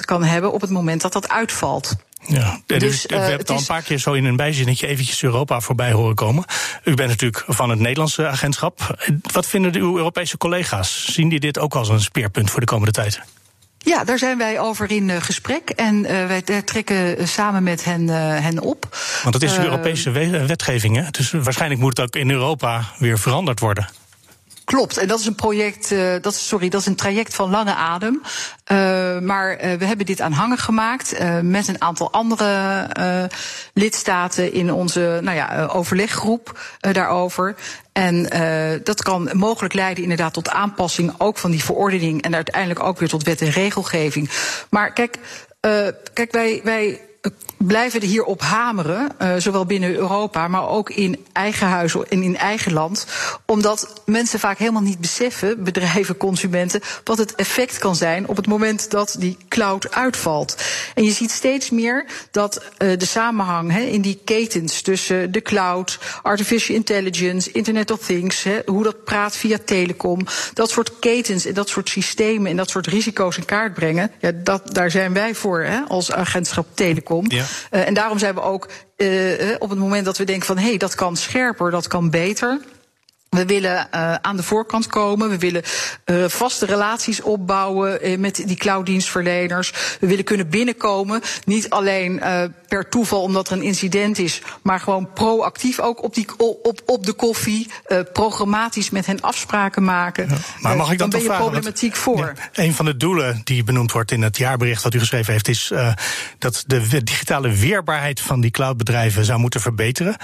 kan 0.00 0.24
hebben 0.24 0.52
op 0.52 0.60
het 0.60 0.70
moment 0.70 1.00
dat 1.00 1.12
dat 1.12 1.28
uitvalt. 1.28 1.94
Ja, 2.26 2.60
dus, 2.66 2.78
dus 2.78 3.06
we 3.06 3.16
hebben 3.16 3.38
het 3.38 3.50
al 3.50 3.58
een 3.58 3.66
paar 3.66 3.82
keer 3.82 3.98
zo 3.98 4.12
in 4.12 4.24
een 4.24 4.36
bijzinnetje 4.36 4.86
eventjes 4.86 5.22
Europa 5.22 5.60
voorbij 5.60 5.92
horen 5.92 6.14
komen. 6.14 6.44
U 6.84 6.94
bent 6.94 7.08
natuurlijk 7.08 7.44
van 7.46 7.70
het 7.70 7.78
Nederlandse 7.78 8.26
agentschap. 8.26 9.06
Wat 9.32 9.46
vinden 9.46 9.74
uw 9.74 9.96
Europese 9.96 10.36
collega's? 10.36 11.12
Zien 11.12 11.28
die 11.28 11.40
dit 11.40 11.58
ook 11.58 11.74
als 11.74 11.88
een 11.88 12.00
speerpunt 12.00 12.50
voor 12.50 12.60
de 12.60 12.66
komende 12.66 12.92
tijd? 12.92 13.20
Ja, 13.78 14.04
daar 14.04 14.18
zijn 14.18 14.38
wij 14.38 14.60
over 14.60 14.90
in 14.90 15.22
gesprek 15.22 15.70
en 15.70 15.94
uh, 15.94 16.26
wij 16.26 16.42
trekken 16.64 17.28
samen 17.28 17.62
met 17.62 17.84
hen, 17.84 18.02
uh, 18.02 18.14
hen 18.16 18.60
op. 18.60 18.96
Want 19.22 19.34
het 19.34 19.42
is 19.42 19.56
Europese 19.56 20.10
wetgeving, 20.46 20.96
hè? 20.96 21.10
Dus 21.10 21.30
waarschijnlijk 21.30 21.80
moet 21.80 21.96
het 21.96 22.06
ook 22.06 22.16
in 22.22 22.30
Europa 22.30 22.84
weer 22.98 23.18
veranderd 23.18 23.60
worden. 23.60 23.88
Klopt, 24.64 24.96
en 24.96 25.08
dat 25.08 25.20
is 25.20 25.26
een 25.26 25.34
project, 25.34 25.90
uh, 25.90 26.12
dat 26.20 26.32
is, 26.32 26.48
sorry, 26.48 26.68
dat 26.68 26.80
is 26.80 26.86
een 26.86 26.94
traject 26.94 27.34
van 27.34 27.50
lange 27.50 27.74
adem. 27.74 28.22
Uh, 28.72 29.18
maar 29.18 29.64
uh, 29.64 29.74
we 29.74 29.84
hebben 29.84 30.06
dit 30.06 30.20
aanhangig 30.20 30.62
gemaakt 30.62 31.18
met 31.42 31.68
een 31.68 31.80
aantal 31.80 32.12
andere 32.12 32.88
lidstaten 33.72 34.52
in 34.52 34.72
onze 34.72 35.18
nou 35.22 35.36
ja, 35.36 35.66
overleggroep 35.66 36.58
daarover. 36.80 37.54
En 37.92 38.28
dat 38.84 39.02
kan 39.02 39.30
mogelijk 39.32 39.74
leiden 39.74 40.02
inderdaad 40.02 40.32
tot 40.32 40.50
aanpassing 40.50 41.14
ook 41.18 41.38
van 41.38 41.50
die 41.50 41.64
verordening 41.64 42.22
en 42.22 42.34
uiteindelijk 42.34 42.82
ook 42.82 42.98
weer 42.98 43.08
tot 43.08 43.22
wet 43.22 43.40
en 43.40 43.50
regelgeving. 43.50 44.30
Maar 44.70 44.92
kijk, 44.92 45.18
kijk 46.12 46.32
wij, 46.32 46.60
wij 46.64 47.00
blijven 47.66 48.00
er 48.00 48.06
hier 48.06 48.24
op 48.24 48.40
hameren, 48.40 49.08
uh, 49.22 49.34
zowel 49.38 49.66
binnen 49.66 49.94
Europa, 49.94 50.48
maar 50.48 50.68
ook 50.68 50.90
in 50.90 51.24
eigen 51.32 51.66
huis 51.66 51.94
en 52.08 52.22
in 52.22 52.36
eigen 52.36 52.72
land. 52.72 53.06
Omdat 53.46 54.02
mensen 54.06 54.38
vaak 54.38 54.58
helemaal 54.58 54.82
niet 54.82 55.00
beseffen, 55.00 55.62
bedrijven, 55.64 56.16
consumenten, 56.16 56.80
wat 57.04 57.18
het 57.18 57.34
effect 57.34 57.78
kan 57.78 57.96
zijn 57.96 58.28
op 58.28 58.36
het 58.36 58.46
moment 58.46 58.90
dat 58.90 59.16
die 59.18 59.36
cloud 59.48 59.94
uitvalt. 59.94 60.62
En 60.94 61.04
je 61.04 61.10
ziet 61.10 61.30
steeds 61.30 61.70
meer 61.70 62.06
dat 62.30 62.62
uh, 62.78 62.98
de 62.98 63.06
samenhang 63.06 63.76
in 63.76 64.00
die 64.00 64.20
ketens 64.24 64.82
tussen 64.82 65.32
de 65.32 65.42
cloud, 65.42 65.98
artificial 66.22 66.76
intelligence, 66.76 67.52
Internet 67.52 67.90
of 67.90 67.98
Things, 68.06 68.46
hoe 68.66 68.82
dat 68.82 69.04
praat 69.04 69.36
via 69.36 69.58
telecom, 69.64 70.26
dat 70.54 70.70
soort 70.70 70.98
ketens 70.98 71.46
en 71.46 71.54
dat 71.54 71.68
soort 71.68 71.88
systemen 71.88 72.50
en 72.50 72.56
dat 72.56 72.70
soort 72.70 72.86
risico's 72.86 73.36
in 73.36 73.44
kaart 73.44 73.74
brengen. 73.74 74.10
Ja, 74.20 74.30
dat, 74.34 74.74
daar 74.74 74.90
zijn 74.90 75.12
wij 75.12 75.34
voor 75.34 75.84
als 75.88 76.12
agentschap 76.12 76.66
Telecom. 76.74 77.26
Uh, 77.70 77.86
en 77.86 77.94
daarom 77.94 78.18
zijn 78.18 78.34
we 78.34 78.40
ook 78.40 78.68
uh, 78.96 79.54
op 79.58 79.70
het 79.70 79.78
moment 79.78 80.04
dat 80.04 80.18
we 80.18 80.24
denken 80.24 80.46
van 80.46 80.58
hé, 80.58 80.68
hey, 80.68 80.76
dat 80.76 80.94
kan 80.94 81.16
scherper, 81.16 81.70
dat 81.70 81.86
kan 81.86 82.10
beter. 82.10 82.58
We 83.34 83.44
willen 83.46 83.88
uh, 83.94 84.14
aan 84.14 84.36
de 84.36 84.42
voorkant 84.42 84.86
komen. 84.86 85.30
We 85.30 85.38
willen 85.38 85.62
uh, 86.06 86.24
vaste 86.28 86.66
relaties 86.66 87.22
opbouwen 87.22 88.08
uh, 88.08 88.18
met 88.18 88.42
die 88.46 88.56
clouddienstverleners. 88.56 89.72
We 90.00 90.06
willen 90.06 90.24
kunnen 90.24 90.48
binnenkomen. 90.48 91.20
Niet 91.44 91.70
alleen 91.70 92.22
per 92.68 92.88
toeval 92.88 93.22
omdat 93.22 93.48
er 93.48 93.56
een 93.56 93.62
incident 93.62 94.18
is, 94.18 94.42
maar 94.62 94.80
gewoon 94.80 95.12
proactief 95.12 95.80
ook 95.80 96.02
op, 96.02 96.14
die, 96.14 96.26
op, 96.36 96.82
op 96.86 97.06
de 97.06 97.12
koffie. 97.12 97.70
programmatisch 98.12 98.90
met 98.90 99.06
hen 99.06 99.20
afspraken 99.20 99.84
maken. 99.84 100.28
Ja, 100.28 100.36
maar 100.60 100.76
mag 100.76 100.92
ik 100.92 100.98
dan, 100.98 101.10
dan 101.10 101.20
ben 101.20 101.30
je 101.30 101.36
problematiek 101.36 101.96
voor. 101.96 102.32
Ja, 102.52 102.62
een 102.64 102.74
van 102.74 102.84
de 102.84 102.96
doelen 102.96 103.40
die 103.44 103.64
benoemd 103.64 103.92
wordt 103.92 104.10
in 104.10 104.22
het 104.22 104.36
jaarbericht 104.36 104.82
wat 104.82 104.94
u 104.94 104.98
geschreven 104.98 105.32
heeft, 105.32 105.48
is 105.48 105.72
dat 106.38 106.64
de 106.66 107.02
digitale 107.02 107.50
weerbaarheid 107.50 108.20
van 108.20 108.40
die 108.40 108.50
cloudbedrijven 108.50 109.24
zou 109.24 109.38
moeten 109.38 109.60
verbeteren. 109.60 110.16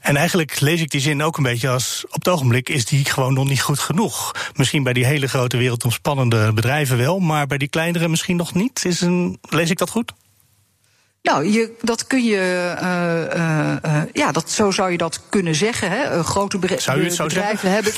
En 0.00 0.16
eigenlijk 0.16 0.60
lees 0.60 0.80
ik 0.80 0.90
die 0.90 1.00
zin 1.00 1.22
ook 1.22 1.36
een 1.36 1.42
beetje 1.42 1.68
als 1.68 2.04
op 2.06 2.14
het 2.14 2.28
ogenblik 2.28 2.68
is 2.68 2.84
die 2.84 3.04
gewoon 3.04 3.34
nog 3.34 3.48
niet 3.48 3.60
goed 3.62 3.78
genoeg. 3.78 4.34
Misschien 4.54 4.82
bij 4.82 4.92
die 4.92 5.04
hele 5.04 5.26
grote 5.26 5.56
wereldomspannende 5.56 6.52
bedrijven 6.52 6.96
wel, 6.96 7.18
maar 7.18 7.46
bij 7.46 7.58
die 7.58 7.68
kleinere 7.68 8.08
misschien 8.08 8.36
nog 8.36 8.54
niet. 8.54 8.84
Is 8.84 9.00
een, 9.00 9.38
lees 9.48 9.70
ik 9.70 9.78
dat 9.78 9.90
goed? 9.90 10.12
Nou, 11.22 11.52
je, 11.52 11.76
dat 11.80 12.06
kun 12.06 12.24
je, 12.24 12.74
uh, 12.82 13.40
uh, 13.40 13.76
uh, 13.86 14.02
ja, 14.12 14.32
dat, 14.32 14.50
zo 14.50 14.70
zou 14.70 14.90
je 14.90 14.98
dat 14.98 15.20
kunnen 15.28 15.54
zeggen. 15.54 15.90
Hè. 15.90 16.24
grote 16.24 16.58
bedrijven 16.58 17.70
hebben. 17.70 17.92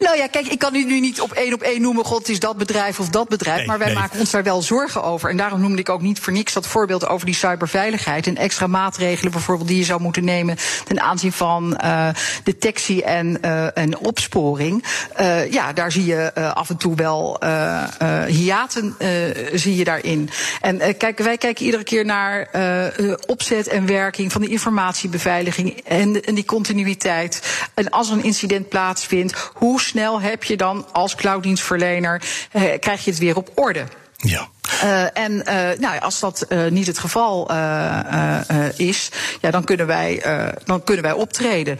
Nou 0.00 0.16
ja, 0.16 0.26
kijk, 0.26 0.46
ik 0.46 0.58
kan 0.58 0.74
u 0.74 0.84
nu 0.84 1.00
niet 1.00 1.20
op 1.20 1.32
één 1.32 1.54
op 1.54 1.62
één 1.62 1.80
noemen, 1.80 2.04
god, 2.04 2.18
het 2.18 2.28
is 2.28 2.40
dat 2.40 2.56
bedrijf 2.56 3.00
of 3.00 3.08
dat 3.08 3.28
bedrijf. 3.28 3.56
Nee, 3.56 3.66
maar 3.66 3.78
wij 3.78 3.86
nee. 3.86 3.96
maken 3.96 4.18
ons 4.18 4.30
daar 4.30 4.42
wel 4.42 4.62
zorgen 4.62 5.02
over. 5.02 5.30
En 5.30 5.36
daarom 5.36 5.60
noemde 5.60 5.78
ik 5.78 5.88
ook 5.88 6.00
niet 6.00 6.18
voor 6.18 6.32
niks 6.32 6.52
dat 6.52 6.66
voorbeeld 6.66 7.08
over 7.08 7.26
die 7.26 7.34
cyberveiligheid. 7.34 8.26
En 8.26 8.36
extra 8.36 8.66
maatregelen 8.66 9.32
bijvoorbeeld 9.32 9.68
die 9.68 9.78
je 9.78 9.84
zou 9.84 10.00
moeten 10.00 10.24
nemen 10.24 10.56
ten 10.84 11.00
aanzien 11.00 11.32
van 11.32 11.80
uh, 11.84 12.08
detectie 12.44 13.04
en, 13.04 13.38
uh, 13.44 13.78
en 13.78 13.98
opsporing. 13.98 14.84
Uh, 15.20 15.52
ja, 15.52 15.72
daar 15.72 15.92
zie 15.92 16.04
je 16.04 16.34
af 16.54 16.70
en 16.70 16.76
toe 16.76 16.94
wel 16.94 17.38
hiaten 18.26 18.96
zie 19.52 19.76
je 19.76 19.84
daarin. 19.84 20.30
En 20.60 20.96
kijk, 20.96 21.18
wij 21.18 21.36
kijken 21.36 21.64
iedere 21.64 21.84
keer 21.84 22.04
naar 22.04 22.48
opzet 23.26 23.68
en 23.68 23.86
werking 23.86 24.32
van 24.32 24.40
de 24.40 24.48
informatiebeveiliging 24.48 25.80
en, 25.84 26.22
en 26.24 26.34
die 26.34 26.44
continuïteit. 26.44 27.42
En 27.74 27.90
als 27.90 28.10
er 28.10 28.16
een 28.16 28.24
incident 28.24 28.68
plaatsvindt, 28.68 29.50
hoe 29.54 29.80
snel 29.90 30.20
heb 30.20 30.44
je 30.44 30.56
dan 30.56 30.86
als 30.92 31.14
clouddienstverlener, 31.14 32.22
eh, 32.52 32.62
krijg 32.78 33.04
je 33.04 33.10
het 33.10 33.20
weer 33.20 33.36
op 33.36 33.50
orde? 33.54 33.84
Ja. 34.16 34.48
Uh, 34.84 35.18
en 35.18 35.32
uh, 35.32 35.78
nou, 35.78 36.00
als 36.00 36.20
dat 36.20 36.46
uh, 36.48 36.70
niet 36.70 36.86
het 36.86 36.98
geval 36.98 37.50
is, 38.76 39.08
ja, 39.40 39.50
dan, 39.50 39.64
kunnen 39.64 39.86
wij, 39.86 40.22
dan 40.64 40.84
kunnen 40.84 41.04
wij 41.04 41.12
optreden. 41.12 41.78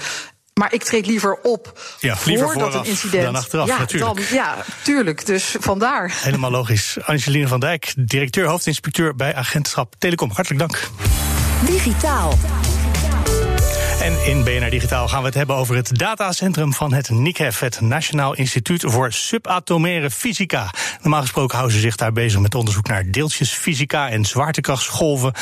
Maar 0.54 0.72
ik 0.72 0.82
treed 0.82 1.06
liever 1.06 1.38
op 1.42 1.80
ja, 2.00 2.16
liever 2.24 2.50
voordat 2.52 2.74
een 2.74 2.84
incident. 2.84 3.24
Dan 3.24 3.36
achteraf, 3.36 3.66
ja, 3.66 3.78
natuurlijk. 3.78 4.16
Dan, 4.16 4.36
ja, 4.36 4.56
tuurlijk. 4.82 5.26
Dus 5.26 5.56
vandaar. 5.60 6.12
Helemaal 6.22 6.50
logisch. 6.50 6.96
Angeline 7.04 7.48
van 7.48 7.60
Dijk, 7.60 7.92
directeur, 7.96 8.46
hoofdinspecteur 8.46 9.16
bij 9.16 9.34
Agentschap 9.34 9.94
Telecom. 9.98 10.30
Hartelijk 10.30 10.60
dank. 10.60 10.88
Digitaal. 11.66 12.38
En 14.00 14.25
in 14.26 14.45
BNR 14.45 14.71
Digitaal 14.71 15.09
gaan 15.09 15.21
we 15.21 15.26
het 15.26 15.35
hebben 15.35 15.57
over 15.57 15.76
het 15.76 15.99
datacentrum 15.99 16.73
van 16.73 16.92
het 16.92 17.11
NICEF, 17.11 17.61
het 17.61 17.80
Nationaal 17.80 18.35
Instituut 18.35 18.83
voor 18.87 19.12
Subatomaire 19.12 20.11
Fysica. 20.11 20.71
Normaal 21.00 21.21
gesproken 21.21 21.57
houden 21.57 21.76
ze 21.76 21.83
zich 21.83 21.97
daar 21.97 22.12
bezig 22.12 22.40
met 22.40 22.54
onderzoek 22.54 22.87
naar 22.87 23.11
deeltjesfysica 23.11 24.09
en 24.09 24.25
zwaartekrachtsgolven. 24.25 25.33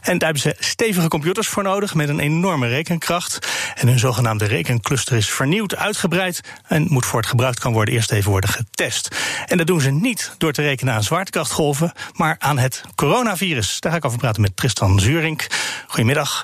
En 0.00 0.18
daar 0.18 0.32
hebben 0.32 0.42
ze 0.42 0.56
stevige 0.58 1.08
computers 1.08 1.48
voor 1.48 1.62
nodig 1.62 1.94
met 1.94 2.08
een 2.08 2.20
enorme 2.20 2.68
rekenkracht. 2.68 3.48
En 3.74 3.88
hun 3.88 3.98
zogenaamde 3.98 4.44
rekencluster 4.44 5.16
is 5.16 5.30
vernieuwd, 5.30 5.76
uitgebreid 5.76 6.40
en 6.66 6.86
moet 6.88 7.06
voor 7.06 7.20
het 7.20 7.28
gebruikt 7.28 7.58
kan 7.58 7.72
worden 7.72 7.94
eerst 7.94 8.12
even 8.12 8.30
worden 8.30 8.50
getest. 8.50 9.16
En 9.46 9.56
dat 9.56 9.66
doen 9.66 9.80
ze 9.80 9.90
niet 9.90 10.34
door 10.38 10.52
te 10.52 10.62
rekenen 10.62 10.94
aan 10.94 11.02
zwaartekrachtgolven, 11.02 11.92
maar 12.14 12.36
aan 12.38 12.58
het 12.58 12.84
coronavirus. 12.94 13.80
Daar 13.80 13.92
ga 13.92 13.98
ik 13.98 14.04
over 14.04 14.18
praten 14.18 14.42
met 14.42 14.56
Tristan 14.56 15.00
Zurink. 15.00 15.46
Goedemiddag. 15.86 16.42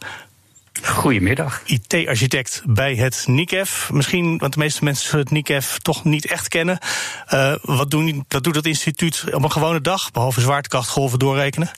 Goedemiddag. 0.83 1.63
IT-architect 1.65 2.63
bij 2.67 2.95
het 2.95 3.25
NICEF. 3.27 3.91
Misschien, 3.93 4.39
want 4.39 4.53
de 4.53 4.59
meeste 4.59 4.85
mensen 4.85 5.19
het 5.19 5.31
NICEF 5.31 5.79
toch 5.79 6.05
niet 6.05 6.27
echt 6.27 6.49
kennen. 6.49 6.79
Uh, 7.35 7.55
wat, 7.63 7.91
doen, 7.91 8.25
wat 8.29 8.45
doet 8.45 8.55
dat 8.55 8.67
instituut 8.67 9.25
op 9.33 9.43
een 9.43 9.53
gewone 9.53 9.81
dag, 9.81 10.11
behalve 10.11 10.41
zwaartekrachtgolven 10.41 11.19
doorrekenen? 11.19 11.71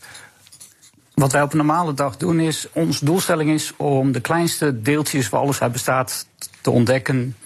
Wat 1.14 1.32
wij 1.32 1.42
op 1.42 1.50
een 1.50 1.56
normale 1.56 1.94
dag 1.94 2.16
doen 2.16 2.40
is, 2.40 2.66
onze 2.72 3.04
doelstelling 3.04 3.50
is 3.50 3.72
om 3.76 4.12
de 4.12 4.20
kleinste 4.20 4.82
deeltjes 4.82 5.28
waar 5.28 5.40
alles 5.40 5.60
uit 5.60 5.72
bestaat 5.72 6.26
te 6.60 6.70
ontdekken, 6.70 7.36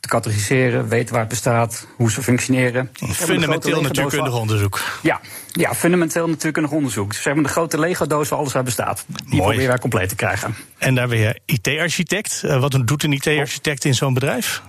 te 0.00 0.08
categoriseren, 0.08 0.88
weten 0.88 1.10
waar 1.10 1.20
het 1.20 1.28
bestaat, 1.28 1.86
hoe 1.96 2.10
ze 2.10 2.22
functioneren. 2.22 2.90
Fundamenteel 3.12 3.80
natuurkundig 3.80 4.34
onderzoek. 4.34 4.80
Ja, 5.02 5.20
ja, 5.52 5.74
fundamenteel 5.74 6.28
natuurkundig 6.28 6.72
onderzoek. 6.72 7.12
Zeg 7.12 7.34
maar 7.34 7.42
de 7.42 7.48
grote 7.48 7.78
Lego-doos 7.78 8.28
waar 8.28 8.38
alles 8.38 8.56
uit 8.56 8.64
bestaat. 8.64 9.04
Die 9.06 9.24
Mooi. 9.24 9.40
proberen 9.40 9.68
wij 9.68 9.78
compleet 9.78 10.08
te 10.08 10.14
krijgen. 10.14 10.54
En 10.78 10.94
daar 10.94 11.08
ben 11.08 11.18
je 11.18 11.40
IT-architect. 11.44 12.42
Uh, 12.44 12.60
wat 12.60 12.78
doet 12.84 13.02
een 13.02 13.12
IT-architect 13.12 13.84
in 13.84 13.94
zo'n 13.94 14.14
bedrijf? 14.14 14.62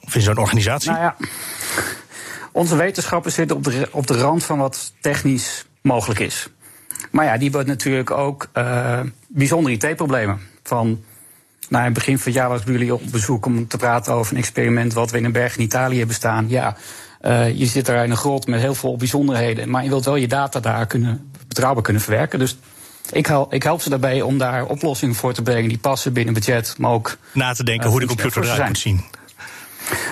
Of 0.00 0.14
in 0.14 0.20
zo'n 0.20 0.38
organisatie? 0.38 0.90
Nou 0.90 1.02
ja, 1.02 1.16
onze 2.52 2.76
wetenschappers 2.76 3.34
zitten 3.34 3.56
op 3.56 3.64
de, 3.64 3.88
op 3.90 4.06
de 4.06 4.18
rand 4.18 4.44
van 4.44 4.58
wat 4.58 4.92
technisch 5.00 5.64
mogelijk 5.80 6.20
is. 6.20 6.48
Maar 7.10 7.24
ja, 7.24 7.36
die 7.36 7.52
wordt 7.52 7.68
natuurlijk 7.68 8.10
ook 8.10 8.48
uh, 8.54 9.00
bijzondere 9.28 9.74
IT-problemen. 9.74 10.40
Van 10.62 11.04
nou, 11.68 11.84
in 11.84 11.90
het 11.90 11.98
begin 11.98 12.18
van 12.18 12.32
het 12.32 12.40
jaar 12.40 12.48
was 12.48 12.62
bij 12.62 12.72
jullie 12.72 12.94
op 12.94 13.02
bezoek 13.10 13.46
om 13.46 13.68
te 13.68 13.76
praten 13.76 14.12
over 14.12 14.32
een 14.32 14.38
experiment 14.38 14.92
wat 14.92 15.10
we 15.10 15.18
in 15.18 15.24
een 15.24 15.32
berg 15.32 15.56
in 15.56 15.62
Italië 15.62 15.98
hebben 15.98 16.14
staan. 16.14 16.48
Ja, 16.48 16.76
uh, 17.22 17.58
je 17.58 17.66
zit 17.66 17.86
daar 17.86 18.04
in 18.04 18.10
een 18.10 18.16
grot 18.16 18.46
met 18.46 18.60
heel 18.60 18.74
veel 18.74 18.96
bijzonderheden, 18.96 19.70
maar 19.70 19.82
je 19.82 19.88
wilt 19.88 20.04
wel 20.04 20.16
je 20.16 20.28
data 20.28 20.60
daar 20.60 20.86
kunnen, 20.86 21.30
betrouwbaar 21.48 21.82
kunnen 21.82 22.02
verwerken. 22.02 22.38
Dus 22.38 22.56
ik 23.12 23.26
help, 23.26 23.52
ik 23.52 23.62
help 23.62 23.80
ze 23.80 23.88
daarbij 23.88 24.22
om 24.22 24.38
daar 24.38 24.64
oplossingen 24.64 25.14
voor 25.14 25.32
te 25.32 25.42
brengen 25.42 25.68
die 25.68 25.78
passen 25.78 26.12
binnen 26.12 26.34
budget, 26.34 26.74
maar 26.78 26.90
ook. 26.90 27.16
Na 27.32 27.52
te 27.52 27.64
denken 27.64 27.84
uh, 27.84 27.90
hoe 27.90 28.00
de 28.00 28.06
computer 28.06 28.44
eruit 28.44 28.66
moet 28.66 28.78
zien. 28.78 29.04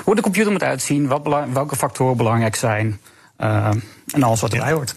Hoe 0.05 0.15
de 0.15 0.23
computer 0.23 0.53
moet 0.53 0.63
uitzien, 0.63 1.07
wat 1.07 1.47
welke 1.53 1.77
factoren 1.77 2.17
belangrijk 2.17 2.57
zijn. 2.57 3.01
Uh, 3.39 3.71
en 4.13 4.23
alles 4.23 4.41
wat 4.41 4.53
erbij 4.53 4.73
hoort. 4.73 4.95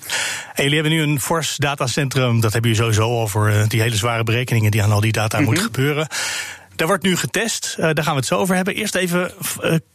Hey, 0.58 0.66
jullie 0.66 0.82
hebben 0.82 1.00
nu 1.00 1.12
een 1.14 1.22
fors 1.22 1.56
datacentrum. 1.58 2.40
Dat 2.40 2.54
hebben 2.54 2.72
jullie 2.72 2.86
sowieso 2.86 3.22
over 3.22 3.54
uh, 3.54 3.68
die 3.68 3.82
hele 3.82 3.96
zware 3.96 4.24
berekeningen 4.24 4.72
die 4.72 4.84
aan 4.84 4.92
al 4.92 5.00
die 5.00 5.12
data 5.12 5.38
mm 5.38 5.44
-hmm. 5.44 5.54
moeten 5.54 5.74
gebeuren. 5.74 6.08
Daar 6.76 6.88
wordt 6.88 7.04
nu 7.04 7.16
getest. 7.16 7.76
Uh, 7.80 7.86
daar 7.86 8.04
gaan 8.04 8.14
we 8.14 8.20
het 8.20 8.28
zo 8.28 8.36
over 8.38 8.56
hebben. 8.56 8.76
Eerst 8.76 8.96
even, 8.96 9.32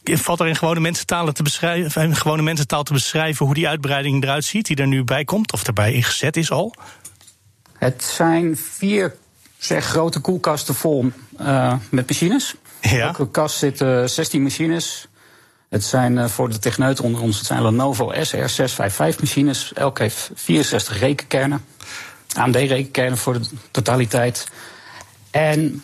uh, 0.03 0.17
valt 0.17 0.39
er 0.39 0.47
in 0.47 0.55
gewone 0.55 0.79
mensentaal 0.79 1.31
te 1.31 1.43
beschrijven, 1.43 2.03
in 2.03 2.15
gewone 2.15 2.41
mensentaal 2.41 2.83
te 2.83 2.93
beschrijven 2.93 3.45
hoe 3.45 3.55
die 3.55 3.67
uitbreiding 3.67 4.23
eruit 4.23 4.45
ziet, 4.45 4.65
die 4.65 4.75
er 4.75 4.87
nu 4.87 5.03
bij 5.03 5.23
komt, 5.23 5.51
of 5.51 5.67
erbij 5.67 5.93
ingezet 5.93 6.37
is 6.37 6.51
al? 6.51 6.75
Het 7.77 8.03
zijn 8.03 8.57
vier 8.57 9.15
zeg, 9.57 9.85
grote 9.85 10.19
koelkasten 10.19 10.75
vol 10.75 11.11
uh, 11.41 11.73
met 11.89 12.09
machines. 12.09 12.55
Ja. 12.81 13.07
Elke 13.07 13.29
kast 13.31 13.57
zitten 13.57 14.09
16 14.09 14.43
machines. 14.43 15.07
Het 15.73 15.83
zijn 15.83 16.17
uh, 16.17 16.25
voor 16.25 16.49
de 16.49 16.59
techneuten 16.59 17.03
onder 17.03 17.21
ons, 17.21 17.37
het 17.37 17.45
zijn 17.45 17.61
Lenovo 17.61 18.13
SR655 18.13 19.19
machines. 19.19 19.73
Elk 19.73 19.99
heeft 19.99 20.31
64 20.33 20.99
rekenkernen. 20.99 21.65
AMD-rekenkernen 22.35 23.17
voor 23.17 23.33
de 23.33 23.47
totaliteit. 23.71 24.47
En 25.31 25.83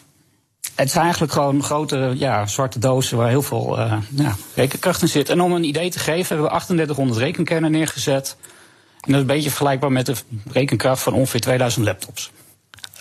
het 0.75 0.91
zijn 0.91 1.03
eigenlijk 1.03 1.33
gewoon 1.33 1.63
grote 1.63 2.13
ja, 2.15 2.47
zwarte 2.47 2.79
dozen 2.79 3.17
waar 3.17 3.29
heel 3.29 3.41
veel 3.41 3.79
uh, 3.79 3.93
ja, 4.09 4.35
rekenkracht 4.55 5.01
in 5.01 5.07
zit. 5.07 5.29
En 5.29 5.41
om 5.41 5.51
een 5.51 5.63
idee 5.63 5.89
te 5.89 5.99
geven 5.99 6.27
hebben 6.27 6.45
we 6.45 6.65
3800 6.65 7.19
rekenkernen 7.19 7.71
neergezet. 7.71 8.37
En 8.39 9.11
dat 9.11 9.15
is 9.15 9.21
een 9.21 9.25
beetje 9.25 9.49
vergelijkbaar 9.49 9.91
met 9.91 10.05
de 10.05 10.15
rekenkracht 10.51 11.01
van 11.01 11.13
ongeveer 11.13 11.41
2000 11.41 11.85
laptops. 11.85 12.31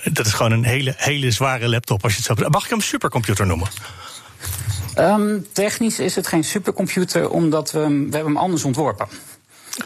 Dat 0.04 0.26
is 0.26 0.33
gewoon 0.33 0.52
een 0.52 0.64
hele, 0.64 0.95
hele 0.97 1.30
zware 1.30 1.68
laptop 1.68 2.02
als 2.04 2.12
je 2.12 2.18
het 2.18 2.38
zo 2.38 2.49
Mag 2.49 2.64
ik 2.64 2.71
hem 2.71 2.80
supercomputer 2.80 3.47
noemen? 3.47 3.68
Um, 4.99 5.47
technisch 5.52 5.99
is 5.99 6.14
het 6.14 6.26
geen 6.26 6.45
supercomputer, 6.45 7.31
omdat 7.31 7.71
we, 7.71 7.81
we 7.81 7.87
hebben 7.87 8.25
hem 8.25 8.37
anders 8.37 8.64
ontworpen. 8.64 9.09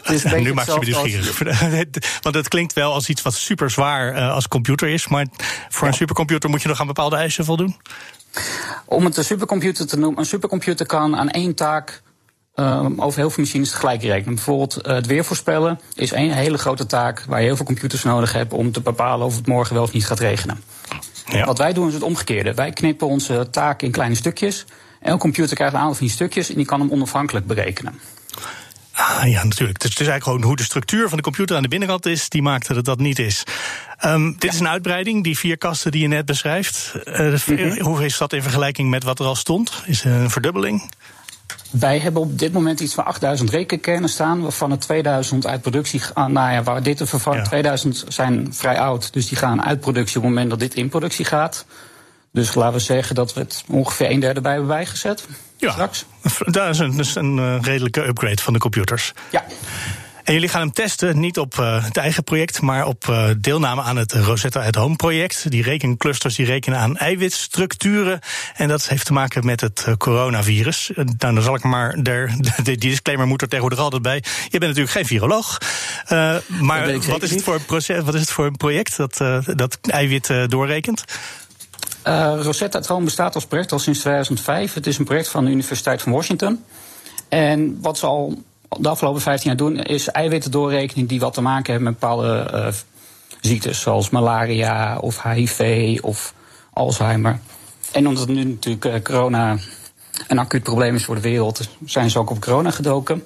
Dus 0.03 0.23
nu 0.33 0.53
maakt 0.53 0.73
je 0.73 0.79
me 0.79 0.85
nieuwsgierig. 0.85 1.39
Want 2.21 2.35
het 2.35 2.47
klinkt 2.47 2.73
wel 2.73 2.93
als 2.93 3.09
iets 3.09 3.21
wat 3.21 3.33
super 3.33 3.69
zwaar 3.69 4.15
uh, 4.15 4.33
als 4.33 4.47
computer 4.47 4.87
is. 4.87 5.07
Maar 5.07 5.27
voor 5.69 5.83
ja. 5.83 5.87
een 5.87 5.93
supercomputer 5.93 6.49
moet 6.49 6.61
je 6.61 6.67
nog 6.67 6.79
aan 6.79 6.87
bepaalde 6.87 7.15
eisen 7.15 7.45
voldoen? 7.45 7.75
Om 8.85 9.05
het 9.05 9.17
een 9.17 9.23
supercomputer 9.23 9.87
te 9.87 9.97
noemen, 9.97 10.19
een 10.19 10.25
supercomputer 10.25 10.85
kan 10.85 11.17
aan 11.17 11.29
één 11.29 11.55
taak 11.55 12.01
um, 12.55 13.01
over 13.01 13.19
heel 13.19 13.29
veel 13.29 13.43
machines 13.43 13.71
tegelijk 13.71 14.01
rekenen. 14.01 14.35
Bijvoorbeeld 14.35 14.87
uh, 14.87 14.93
het 14.93 15.05
weer 15.05 15.25
voorspellen 15.25 15.79
is 15.95 16.11
één 16.11 16.31
hele 16.31 16.57
grote 16.57 16.85
taak 16.85 17.23
waar 17.27 17.39
je 17.39 17.45
heel 17.45 17.55
veel 17.55 17.65
computers 17.65 18.03
nodig 18.03 18.33
hebt 18.33 18.53
om 18.53 18.71
te 18.71 18.81
bepalen 18.81 19.25
of 19.25 19.35
het 19.35 19.47
morgen 19.47 19.73
wel 19.73 19.83
of 19.83 19.93
niet 19.93 20.05
gaat 20.05 20.19
regenen. 20.19 20.63
Ja. 21.25 21.45
Wat 21.45 21.57
wij 21.57 21.73
doen 21.73 21.87
is 21.87 21.93
het 21.93 22.03
omgekeerde. 22.03 22.53
Wij 22.53 22.71
knippen 22.71 23.07
onze 23.07 23.47
taak 23.51 23.81
in 23.81 23.91
kleine 23.91 24.15
stukjes. 24.15 24.65
Elk 25.03 25.19
computer 25.19 25.55
krijgt 25.55 25.73
een 25.73 25.79
aantal 25.79 25.95
van 25.95 26.05
die 26.05 26.15
stukjes 26.15 26.49
en 26.49 26.55
die 26.55 26.65
kan 26.65 26.79
hem 26.79 26.91
onafhankelijk 26.91 27.47
berekenen. 27.47 27.99
Ah, 28.93 29.29
ja, 29.29 29.43
natuurlijk. 29.43 29.79
Dus 29.79 29.89
het 29.89 29.99
is 29.99 30.07
eigenlijk 30.07 30.23
gewoon 30.23 30.43
hoe 30.43 30.55
de 30.55 30.63
structuur 30.63 31.07
van 31.09 31.17
de 31.17 31.23
computer 31.23 31.55
aan 31.55 31.61
de 31.61 31.67
binnenkant 31.67 32.05
is, 32.05 32.29
die 32.29 32.41
maakt 32.41 32.67
dat 32.67 32.75
het 32.75 32.85
dat 32.85 32.99
niet 32.99 33.19
is. 33.19 33.43
Um, 34.05 34.31
dit 34.31 34.43
ja. 34.43 34.49
is 34.49 34.59
een 34.59 34.67
uitbreiding, 34.67 35.23
die 35.23 35.37
vier 35.37 35.57
kasten 35.57 35.91
die 35.91 36.01
je 36.01 36.07
net 36.07 36.25
beschrijft. 36.25 36.93
Uh, 37.05 37.19
mm 37.45 37.57
-hmm. 37.57 37.81
Hoe 37.81 38.05
is 38.05 38.17
dat 38.17 38.33
in 38.33 38.41
vergelijking 38.41 38.89
met 38.89 39.03
wat 39.03 39.19
er 39.19 39.25
al 39.25 39.35
stond? 39.35 39.83
Is 39.85 40.03
het 40.03 40.13
een 40.13 40.29
verdubbeling? 40.29 40.91
Wij 41.69 41.99
hebben 41.99 42.21
op 42.21 42.39
dit 42.39 42.53
moment 42.53 42.79
iets 42.79 42.93
van 42.93 43.05
8000 43.05 43.49
rekenkernen 43.49 44.09
staan, 44.09 44.41
waarvan 44.41 44.71
er 44.71 44.79
2000 44.79 45.47
uit 45.47 45.61
productie 45.61 45.99
gaan. 45.99 46.31
Nou 46.31 46.51
ja, 46.51 46.63
waar 46.63 46.83
dit 46.83 46.97
te 46.97 47.05
vervangen, 47.05 47.39
ja. 47.39 47.45
2000 47.45 48.05
zijn 48.07 48.53
vrij 48.53 48.79
oud, 48.79 49.13
dus 49.13 49.27
die 49.27 49.37
gaan 49.37 49.63
uit 49.63 49.79
productie 49.79 50.17
op 50.17 50.23
het 50.23 50.31
moment 50.31 50.49
dat 50.49 50.59
dit 50.59 50.73
in 50.73 50.89
productie 50.89 51.25
gaat. 51.25 51.65
Dus 52.33 52.53
laten 52.53 52.73
we 52.73 52.79
zeggen 52.79 53.15
dat 53.15 53.33
we 53.33 53.39
het 53.39 53.63
ongeveer 53.67 54.11
een 54.11 54.19
derde 54.19 54.41
bij 54.41 54.51
hebben 54.51 54.69
bijgezet. 54.69 55.27
Ja, 55.57 55.71
straks. 55.71 56.05
dat 56.39 56.69
is 56.69 56.79
een, 56.79 56.99
is 56.99 57.15
een 57.15 57.37
uh, 57.37 57.61
redelijke 57.61 58.07
upgrade 58.07 58.41
van 58.41 58.53
de 58.53 58.59
computers. 58.59 59.13
Ja. 59.31 59.43
En 60.23 60.33
jullie 60.33 60.49
gaan 60.49 60.61
hem 60.61 60.71
testen, 60.71 61.19
niet 61.19 61.39
op 61.39 61.55
uh, 61.59 61.85
het 61.85 61.97
eigen 61.97 62.23
project, 62.23 62.61
maar 62.61 62.85
op 62.85 63.05
uh, 63.09 63.29
deelname 63.37 63.81
aan 63.81 63.97
het 63.97 64.11
Rosetta 64.11 64.65
at 64.65 64.75
Home 64.75 64.95
project. 64.95 65.51
Die 65.51 65.63
rekenclusters 65.63 66.35
die 66.35 66.45
rekenen 66.45 66.79
aan 66.79 66.97
eiwitstructuren. 66.97 68.19
En 68.55 68.67
dat 68.67 68.87
heeft 68.87 69.05
te 69.05 69.13
maken 69.13 69.45
met 69.45 69.61
het 69.61 69.85
uh, 69.87 69.95
coronavirus. 69.95 70.91
Nou, 70.95 71.13
dan 71.17 71.41
zal 71.41 71.55
ik 71.55 71.63
maar, 71.63 71.97
der, 72.03 72.35
die 72.63 72.77
disclaimer 72.77 73.27
moet 73.27 73.41
er 73.41 73.47
tegenwoordig 73.47 73.79
altijd 73.79 74.01
bij. 74.01 74.23
Je 74.43 74.59
bent 74.59 74.61
natuurlijk 74.61 74.91
geen 74.91 75.05
viroloog. 75.05 75.57
maar 76.59 76.99
wat 77.07 77.23
is, 77.23 77.29
het 77.29 77.43
voor 77.43 77.55
een 77.55 77.65
proces, 77.65 78.03
wat 78.03 78.13
is 78.13 78.21
het 78.21 78.31
voor 78.31 78.45
een 78.45 78.57
project 78.57 78.97
dat, 78.97 79.17
dat 79.55 79.77
eiwit 79.81 80.33
doorrekent? 80.47 81.03
Uh, 82.07 82.39
Rosetta 82.41 82.81
Home 82.87 83.05
bestaat 83.05 83.35
als 83.35 83.45
project 83.45 83.71
al 83.71 83.79
sinds 83.79 83.99
2005. 83.99 84.73
Het 84.73 84.87
is 84.87 84.97
een 84.97 85.05
project 85.05 85.27
van 85.27 85.45
de 85.45 85.51
Universiteit 85.51 86.01
van 86.01 86.11
Washington. 86.11 86.63
En 87.29 87.77
wat 87.81 87.97
ze 87.97 88.05
al 88.05 88.43
de 88.77 88.89
afgelopen 88.89 89.21
15 89.21 89.47
jaar 89.49 89.57
doen, 89.57 89.79
is 89.79 90.07
eiwitten 90.07 90.51
doorrekenen 90.51 91.07
die 91.07 91.19
wat 91.19 91.33
te 91.33 91.41
maken 91.41 91.73
hebben 91.73 91.91
met 91.91 91.99
bepaalde 91.99 92.51
uh, 92.53 92.67
ziektes, 93.41 93.81
zoals 93.81 94.09
malaria 94.09 94.97
of 94.97 95.23
HIV 95.23 95.99
of 96.01 96.33
Alzheimer. 96.73 97.39
En 97.91 98.07
omdat 98.07 98.27
nu 98.27 98.43
natuurlijk 98.43 98.85
uh, 98.85 98.93
corona 99.03 99.57
een 100.27 100.39
acuut 100.39 100.63
probleem 100.63 100.95
is 100.95 101.05
voor 101.05 101.15
de 101.15 101.21
wereld, 101.21 101.69
zijn 101.85 102.09
ze 102.09 102.19
ook 102.19 102.29
op 102.29 102.41
corona 102.41 102.71
gedoken. 102.71 103.23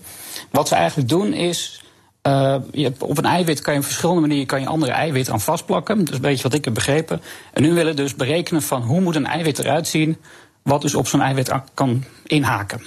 Wat 0.51 0.67
ze 0.67 0.75
eigenlijk 0.75 1.09
doen 1.09 1.33
is. 1.33 1.81
Uh, 2.27 2.55
je 2.71 2.83
hebt, 2.83 3.03
op 3.03 3.17
een 3.17 3.25
eiwit 3.25 3.61
kan 3.61 3.73
je 3.73 3.79
op 3.79 3.85
verschillende 3.85 4.21
manieren 4.21 4.47
kan 4.47 4.61
je 4.61 4.67
andere 4.67 4.91
eiwitten 4.91 5.33
aan 5.33 5.41
vastplakken. 5.41 5.97
Dat 5.97 6.09
is 6.09 6.15
een 6.15 6.21
beetje 6.21 6.43
wat 6.43 6.53
ik 6.53 6.65
heb 6.65 6.73
begrepen. 6.73 7.21
En 7.53 7.61
nu 7.61 7.73
willen 7.73 7.95
dus 7.95 8.15
berekenen 8.15 8.61
van 8.61 8.81
hoe 8.81 9.01
moet 9.01 9.15
een 9.15 9.25
eiwit 9.25 9.59
eruit 9.59 9.87
zien, 9.87 10.17
wat 10.61 10.81
dus 10.81 10.95
op 10.95 11.07
zo'n 11.07 11.21
eiwit 11.21 11.51
kan 11.73 12.03
inhaken. 12.23 12.81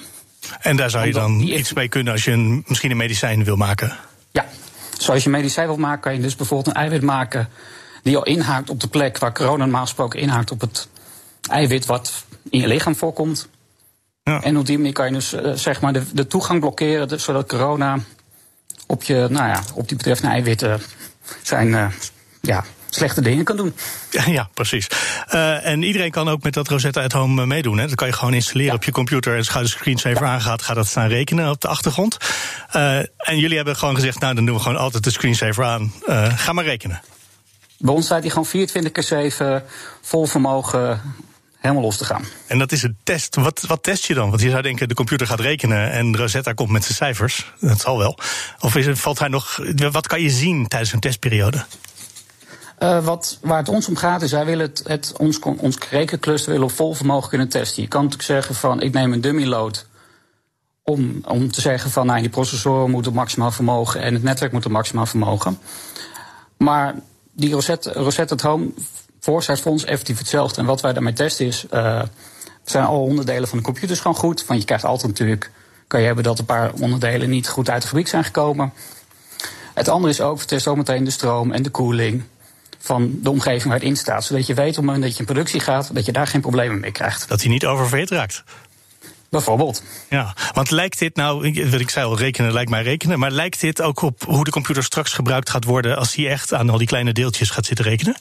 En 0.60 0.76
daar 0.76 0.90
zou 0.90 1.06
je 1.06 1.12
dan 1.12 1.40
iets 1.40 1.72
mee 1.72 1.88
kunnen 1.88 2.12
als 2.12 2.24
je 2.24 2.30
een, 2.30 2.64
misschien 2.66 2.90
een 2.90 2.96
medicijn 2.96 3.44
wil 3.44 3.56
maken? 3.56 3.96
Ja, 4.30 4.46
zoals 4.98 5.20
je 5.20 5.26
een 5.26 5.36
medicijn 5.36 5.66
wil 5.66 5.76
maken, 5.76 6.00
kan 6.00 6.14
je 6.14 6.20
dus 6.20 6.36
bijvoorbeeld 6.36 6.76
een 6.76 6.82
eiwit 6.82 7.02
maken 7.02 7.48
die 8.02 8.16
al 8.16 8.24
inhaakt 8.24 8.70
op 8.70 8.80
de 8.80 8.88
plek 8.88 9.18
waar 9.18 9.32
corona 9.32 9.64
normaal 9.64 9.82
gesproken 9.82 10.20
inhaakt 10.20 10.50
op 10.50 10.60
het 10.60 10.88
eiwit 11.50 11.86
wat 11.86 12.24
in 12.50 12.60
je 12.60 12.68
lichaam 12.68 12.96
voorkomt. 12.96 13.48
Ja. 14.22 14.42
En 14.42 14.56
op 14.56 14.66
die 14.66 14.76
manier 14.76 14.92
kan 14.92 15.06
je 15.06 15.12
dus 15.12 15.34
uh, 15.34 15.52
zeg 15.52 15.80
maar 15.80 15.92
de, 15.92 16.02
de 16.12 16.26
toegang 16.26 16.60
blokkeren, 16.60 17.08
dus, 17.08 17.24
zodat 17.24 17.48
corona 17.48 17.98
op 18.90 19.02
je, 19.02 19.26
nou 19.30 19.48
ja, 19.48 19.62
op 19.74 19.88
die 19.88 19.96
betreffende 19.96 20.32
eiwitten 20.32 20.80
zijn 21.42 21.68
uh, 21.68 21.86
ja, 22.40 22.64
slechte 22.88 23.20
dingen 23.20 23.44
kan 23.44 23.56
doen. 23.56 23.74
Ja, 24.10 24.22
ja 24.26 24.48
precies. 24.54 24.86
Uh, 25.34 25.66
en 25.66 25.82
iedereen 25.82 26.10
kan 26.10 26.28
ook 26.28 26.42
met 26.42 26.54
dat 26.54 26.68
Rosetta 26.68 27.02
at 27.02 27.12
Home 27.12 27.46
meedoen. 27.46 27.78
Hè? 27.78 27.86
Dat 27.86 27.94
kan 27.94 28.06
je 28.06 28.12
gewoon 28.12 28.34
installeren 28.34 28.70
ja. 28.70 28.76
op 28.76 28.84
je 28.84 28.90
computer. 28.90 29.32
En 29.32 29.38
als 29.38 29.48
de 29.48 29.66
screensaver 29.66 30.22
ja. 30.22 30.32
aangaat, 30.32 30.62
gaat 30.62 30.76
dat 30.76 30.86
staan 30.86 31.08
rekenen 31.08 31.50
op 31.50 31.60
de 31.60 31.68
achtergrond. 31.68 32.16
Uh, 32.76 32.98
en 32.98 33.38
jullie 33.38 33.56
hebben 33.56 33.76
gewoon 33.76 33.94
gezegd, 33.94 34.20
nou 34.20 34.34
dan 34.34 34.44
doen 34.44 34.54
we 34.54 34.60
gewoon 34.60 34.78
altijd 34.78 35.04
de 35.04 35.10
screensaver 35.10 35.64
aan. 35.64 35.92
Uh, 36.08 36.38
ga 36.38 36.52
maar 36.52 36.64
rekenen. 36.64 37.00
Bij 37.78 37.94
ons 37.94 38.04
staat 38.04 38.20
hij 38.20 38.28
gewoon 38.28 38.46
24 38.46 38.92
keer 38.92 39.02
7 39.02 39.64
vol 40.00 40.26
vermogen 40.26 41.00
helemaal 41.60 41.82
los 41.82 41.96
te 41.96 42.04
gaan. 42.04 42.24
En 42.46 42.58
dat 42.58 42.72
is 42.72 42.82
een 42.82 42.96
test. 43.02 43.36
Wat, 43.36 43.60
wat 43.66 43.82
test 43.82 44.04
je 44.04 44.14
dan? 44.14 44.28
Want 44.28 44.42
je 44.42 44.50
zou 44.50 44.62
denken, 44.62 44.88
de 44.88 44.94
computer 44.94 45.26
gaat 45.26 45.40
rekenen 45.40 45.90
en 45.90 46.16
Rosetta 46.16 46.52
komt 46.52 46.70
met 46.70 46.84
zijn 46.84 46.96
cijfers. 46.96 47.52
Dat 47.60 47.80
zal 47.80 47.98
wel. 47.98 48.18
Of 48.60 48.76
is 48.76 48.86
het, 48.86 48.98
valt 48.98 49.18
hij 49.18 49.28
nog. 49.28 49.60
Wat 49.90 50.06
kan 50.06 50.20
je 50.20 50.30
zien 50.30 50.68
tijdens 50.68 50.92
een 50.92 51.00
testperiode? 51.00 51.64
Uh, 52.82 53.04
wat, 53.04 53.38
waar 53.40 53.58
het 53.58 53.68
ons 53.68 53.88
om 53.88 53.96
gaat 53.96 54.22
is, 54.22 54.30
wij 54.30 54.44
willen 54.44 54.66
het, 54.66 54.82
het, 54.86 55.12
ons, 55.16 55.38
ons 55.38 55.78
rekencluster 55.90 56.50
willen 56.50 56.66
op 56.66 56.72
vol 56.72 56.94
vermogen 56.94 57.28
kunnen 57.28 57.48
testen. 57.48 57.82
Je 57.82 57.88
kan 57.88 58.02
natuurlijk 58.02 58.28
zeggen 58.28 58.54
van, 58.54 58.82
ik 58.82 58.92
neem 58.92 59.12
een 59.12 59.20
dummy 59.20 59.44
load 59.44 59.86
om, 60.82 61.20
om 61.24 61.50
te 61.50 61.60
zeggen 61.60 61.90
van, 61.90 62.06
nou, 62.06 62.20
die 62.20 62.30
processoren 62.30 62.90
moeten 62.90 63.12
maximaal 63.12 63.50
vermogen 63.50 64.00
en 64.00 64.14
het 64.14 64.22
netwerk 64.22 64.52
moet 64.52 64.68
maximaal 64.68 65.06
vermogen. 65.06 65.58
Maar 66.56 66.94
die 67.32 67.52
Rosetta, 67.52 67.92
Rosetta 67.92 68.34
at 68.34 68.40
Home 68.40 68.70
ons 69.64 69.84
effectief 69.84 70.18
hetzelfde. 70.18 70.60
En 70.60 70.66
wat 70.66 70.80
wij 70.80 70.92
daarmee 70.92 71.12
testen 71.12 71.46
is, 71.46 71.66
uh, 71.74 72.02
zijn 72.64 72.84
alle 72.84 72.98
onderdelen 72.98 73.48
van 73.48 73.58
de 73.58 73.64
computers 73.64 74.00
gewoon 74.00 74.16
goed. 74.16 74.46
Want 74.46 74.60
je 74.60 74.66
krijgt 74.66 74.84
altijd 74.84 75.08
natuurlijk, 75.08 75.50
kan 75.86 76.00
je 76.00 76.06
hebben 76.06 76.24
dat 76.24 76.38
een 76.38 76.44
paar 76.44 76.72
onderdelen 76.72 77.30
niet 77.30 77.48
goed 77.48 77.70
uit 77.70 77.82
de 77.82 77.88
fabriek 77.88 78.08
zijn 78.08 78.24
gekomen. 78.24 78.72
Het 79.74 79.88
andere 79.88 80.12
is 80.12 80.20
ook, 80.20 80.38
we 80.38 80.44
testen 80.44 80.70
ook 80.70 80.76
meteen 80.76 81.04
de 81.04 81.10
stroom 81.10 81.52
en 81.52 81.62
de 81.62 81.70
koeling 81.70 82.22
van 82.78 83.18
de 83.22 83.30
omgeving 83.30 83.64
waar 83.64 83.74
het 83.74 83.82
in 83.82 83.96
staat. 83.96 84.24
Zodat 84.24 84.46
je 84.46 84.54
weet 84.54 84.68
op 84.68 84.76
het 84.76 84.84
moment 84.84 85.02
dat 85.02 85.12
je 85.12 85.18
in 85.18 85.24
productie 85.24 85.60
gaat, 85.60 85.94
dat 85.94 86.04
je 86.04 86.12
daar 86.12 86.26
geen 86.26 86.40
problemen 86.40 86.80
mee 86.80 86.92
krijgt. 86.92 87.28
Dat 87.28 87.40
hij 87.40 87.50
niet 87.50 87.66
oververhit 87.66 88.10
raakt. 88.10 88.44
Bijvoorbeeld. 89.30 89.82
Ja, 90.08 90.34
want 90.52 90.70
lijkt 90.70 90.98
dit 90.98 91.16
nou, 91.16 91.64
wat 91.70 91.80
ik 91.80 91.90
zei 91.90 92.06
al, 92.06 92.18
rekenen 92.18 92.52
lijkt 92.52 92.70
mij 92.70 92.82
rekenen, 92.82 93.18
maar 93.18 93.30
lijkt 93.30 93.60
dit 93.60 93.82
ook 93.82 94.02
op 94.02 94.24
hoe 94.24 94.44
de 94.44 94.50
computer 94.50 94.84
straks 94.84 95.12
gebruikt 95.12 95.50
gaat 95.50 95.64
worden 95.64 95.96
als 95.96 96.14
hij 96.14 96.28
echt 96.28 96.54
aan 96.54 96.70
al 96.70 96.78
die 96.78 96.86
kleine 96.86 97.12
deeltjes 97.12 97.50
gaat 97.50 97.66
zitten 97.66 97.84
rekenen? 97.84 98.16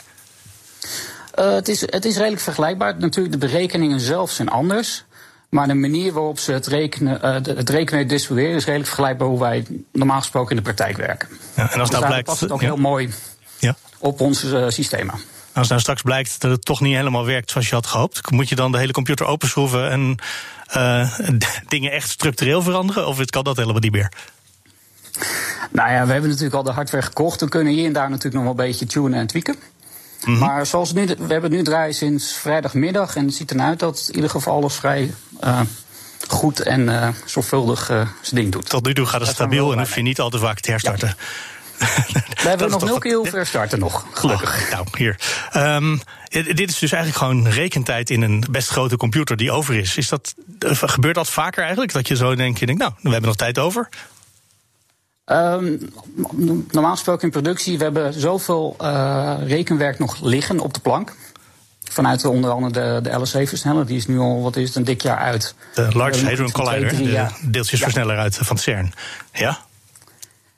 Uh, 1.40 1.54
het, 1.54 1.68
is, 1.68 1.82
het 1.82 2.06
is 2.06 2.18
redelijk 2.18 2.42
vergelijkbaar. 2.42 2.98
Natuurlijk, 2.98 3.40
de 3.40 3.48
berekeningen 3.48 4.00
zelf 4.00 4.32
zijn 4.32 4.50
anders. 4.50 5.04
Maar 5.50 5.68
de 5.68 5.74
manier 5.74 6.14
waarop 6.14 6.40
ze 6.40 6.52
het 6.52 6.68
rekenen, 6.68 7.20
uh, 7.26 7.56
het 7.56 7.70
rekenen 7.70 8.02
en 8.02 8.08
distribueren 8.08 8.56
is 8.56 8.66
redelijk 8.66 8.88
vergelijkbaar 8.88 9.28
hoe 9.28 9.40
wij 9.40 9.66
normaal 9.92 10.20
gesproken 10.20 10.50
in 10.50 10.56
de 10.56 10.62
praktijk 10.62 10.98
werken. 10.98 11.30
Ja, 11.56 11.72
en 11.72 11.80
als 11.80 11.90
dus 11.90 12.00
nou 12.00 12.06
blijkt. 12.06 12.28
past 12.28 12.42
het 12.42 12.52
ook 12.52 12.62
ja. 12.62 12.68
heel 12.68 12.78
mooi 12.78 13.10
ja. 13.60 13.76
op 13.98 14.22
onze 14.22 14.60
uh, 14.60 14.70
systemen. 14.70 15.14
Als 15.54 15.68
nou 15.68 15.82
straks 15.82 16.02
blijkt 16.02 16.42
dat 16.42 16.52
het 16.52 16.66
toch 16.66 16.82
niet 16.82 16.96
helemaal 16.96 17.26
werkt 17.26 17.52
zoals 17.52 17.70
je 17.70 17.76
had 17.76 17.88
gehoopt, 17.88 18.32
moet 18.32 18.50
je 18.50 18.56
dan 18.56 18.72
de 18.72 18.78
hele 18.78 18.92
computer 18.92 19.26
openschroeven 19.26 19.90
en 19.90 20.16
uh, 20.76 21.20
dingen 21.68 21.92
echt 21.92 22.10
structureel 22.10 22.62
veranderen? 22.62 23.08
Of 23.08 23.26
kan 23.26 23.44
dat 23.44 23.58
helemaal 23.58 23.82
niet 23.82 23.92
meer? 23.92 24.12
Nou 25.72 25.92
ja, 25.92 26.06
we 26.06 26.12
hebben 26.12 26.30
natuurlijk 26.30 26.56
al 26.56 26.64
de 26.64 26.72
hardware 26.72 27.04
gekocht. 27.04 27.42
We 27.42 27.50
kunnen 27.50 27.74
hier 27.74 27.86
en 27.86 27.94
daar 27.94 28.10
natuurlijk 28.10 28.36
nog 28.36 28.44
wel 28.44 28.52
een 28.52 28.72
beetje 28.72 28.86
tunen 28.86 29.20
en 29.20 29.28
tweaken. 29.28 29.56
Mm 30.26 30.34
-hmm. 30.34 30.46
Maar 30.46 30.66
zoals 30.66 30.94
nu, 30.94 31.06
we 31.06 31.14
hebben 31.18 31.42
het 31.42 31.52
nu 31.52 31.64
draaien 31.64 31.94
sinds 31.94 32.34
vrijdagmiddag. 32.34 33.16
En 33.16 33.26
het 33.26 33.34
ziet 33.34 33.52
eruit 33.52 33.80
dat 33.80 34.06
in 34.08 34.16
ieder 34.16 34.30
geval 34.30 34.56
alles 34.56 34.76
vrij 34.76 35.14
uh, 35.44 35.60
goed 36.28 36.60
en 36.60 36.82
uh, 36.82 37.08
zorgvuldig 37.26 37.90
uh, 37.90 38.08
zijn 38.22 38.42
ding 38.42 38.52
doet. 38.52 38.70
Tot 38.70 38.86
nu 38.86 38.94
toe 38.94 39.06
gaat 39.06 39.22
het 39.22 39.30
stabiel 39.30 39.72
en 39.72 39.78
hoef 39.78 39.96
je 39.96 40.02
niet 40.02 40.20
al 40.20 40.30
te 40.30 40.40
vaak 40.40 40.60
te 40.60 40.72
herstarten. 40.72 41.08
Ja. 41.08 41.16
We 42.44 42.50
hebben 42.50 42.70
nog 42.70 42.84
nul 42.84 43.00
keer 43.00 43.12
heel 43.12 43.26
ver 43.26 43.46
starten 43.46 43.80
nog, 43.80 44.06
gelukkig. 44.12 44.64
Oh, 44.64 44.72
nou, 44.72 44.86
hier. 44.98 45.20
Um, 45.56 46.02
dit 46.30 46.70
is 46.70 46.80
dus 46.80 46.92
eigenlijk 46.92 47.24
gewoon 47.24 47.48
rekentijd 47.48 48.10
in 48.10 48.22
een 48.22 48.44
best 48.52 48.70
grote 48.70 48.98
computer 48.98 49.38
die 49.38 49.52
over 49.52 49.76
is. 49.76 49.98
is 49.98 50.10
dat, 50.10 50.36
gebeurt 50.70 51.16
dat 51.16 51.30
vaker 51.30 51.62
eigenlijk? 51.62 51.94
Dat 51.94 52.08
je 52.08 52.16
zo 52.16 52.36
denkt, 52.36 52.60
je 52.60 52.66
denkt, 52.66 52.82
nou, 52.82 52.94
we 53.02 53.10
hebben 53.10 53.28
nog 53.28 53.36
tijd 53.36 53.60
over? 53.60 53.90
Um, 55.32 55.92
normaal 56.72 56.92
gesproken 56.92 57.24
in 57.24 57.30
productie, 57.30 57.78
we 57.78 57.84
hebben 57.84 58.14
zoveel 58.14 58.76
uh, 58.82 59.36
rekenwerk 59.46 60.00
nog 60.00 60.22
liggen 60.22 60.60
op 60.60 60.74
de 60.74 60.80
plank. 60.80 61.16
Vanuit 61.84 62.26
onder 62.26 62.52
andere 62.52 63.02
de, 63.02 63.10
de 63.10 63.20
LSC-versneller, 63.20 63.86
die 63.86 63.98
is 63.98 64.08
nu 64.08 64.20
al, 64.20 64.42
wat 64.42 64.56
is 64.56 64.68
het, 64.68 64.76
een 64.76 64.84
dik 64.84 65.02
jaar 65.02 65.18
uit. 65.18 65.56
De 65.74 65.88
Large 65.92 66.26
Hadron 66.26 66.52
Collider, 66.52 66.98
de 66.98 67.28
deeltjesversneller 67.42 68.16
ja. 68.16 68.22
uit 68.22 68.36
van 68.42 68.58
CERN. 68.58 68.94
Ja? 69.34 69.60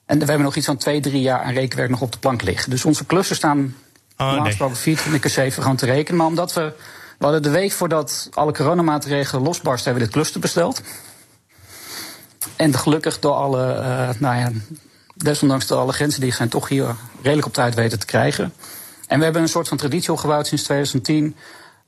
En 0.06 0.20
we 0.20 0.26
hebben 0.26 0.44
nog 0.44 0.56
iets 0.56 0.66
van 0.66 0.78
twee, 0.78 1.02
drie 1.02 1.22
jaar 1.22 1.42
aan 1.42 1.54
rekenwerk 1.54 1.90
nog 1.90 2.02
op 2.02 2.12
de 2.12 2.18
plank 2.18 2.42
liggen. 2.42 2.70
Dus 2.70 2.86
onze 2.86 3.06
clusters 3.06 3.40
staan 3.40 3.76
oh, 4.18 4.28
normaal 4.28 4.46
gesproken 4.46 4.76
24 4.76 5.22
keer 5.22 5.32
7 5.32 5.62
gewoon 5.62 5.78
te 5.78 5.86
rekenen. 5.86 6.18
Maar 6.18 6.28
omdat 6.28 6.54
we, 6.54 6.74
we 7.18 7.26
hadden 7.26 7.44
de 7.44 7.50
week 7.50 7.72
voordat 7.72 8.30
alle 8.34 8.54
coronamaatregelen 8.54 9.44
losbarsten, 9.44 9.84
hebben 9.84 10.02
we 10.02 10.08
dit 10.08 10.16
cluster 10.16 10.42
besteld. 10.42 10.82
En 12.56 12.74
gelukkig 12.74 13.20
door 13.20 13.34
alle, 13.34 13.76
uh, 13.76 14.10
nou 14.20 14.38
ja, 14.38 14.52
desondanks 15.16 15.68
door 15.68 15.80
alle 15.80 15.94
grenzen 15.94 16.22
die 16.22 16.34
zijn 16.34 16.50
toch 16.50 16.68
hier 16.68 16.96
redelijk 17.22 17.48
op 17.48 17.54
tijd 17.54 17.76
weten 17.76 18.00
te 18.00 18.06
krijgen. 18.06 18.54
En 19.08 19.18
we 19.18 19.24
hebben 19.24 19.42
een 19.42 19.48
soort 19.48 19.68
van 19.68 19.78
traditie 19.78 20.12
opgebouwd 20.12 20.48
sinds 20.48 20.64
2010. 20.64 21.36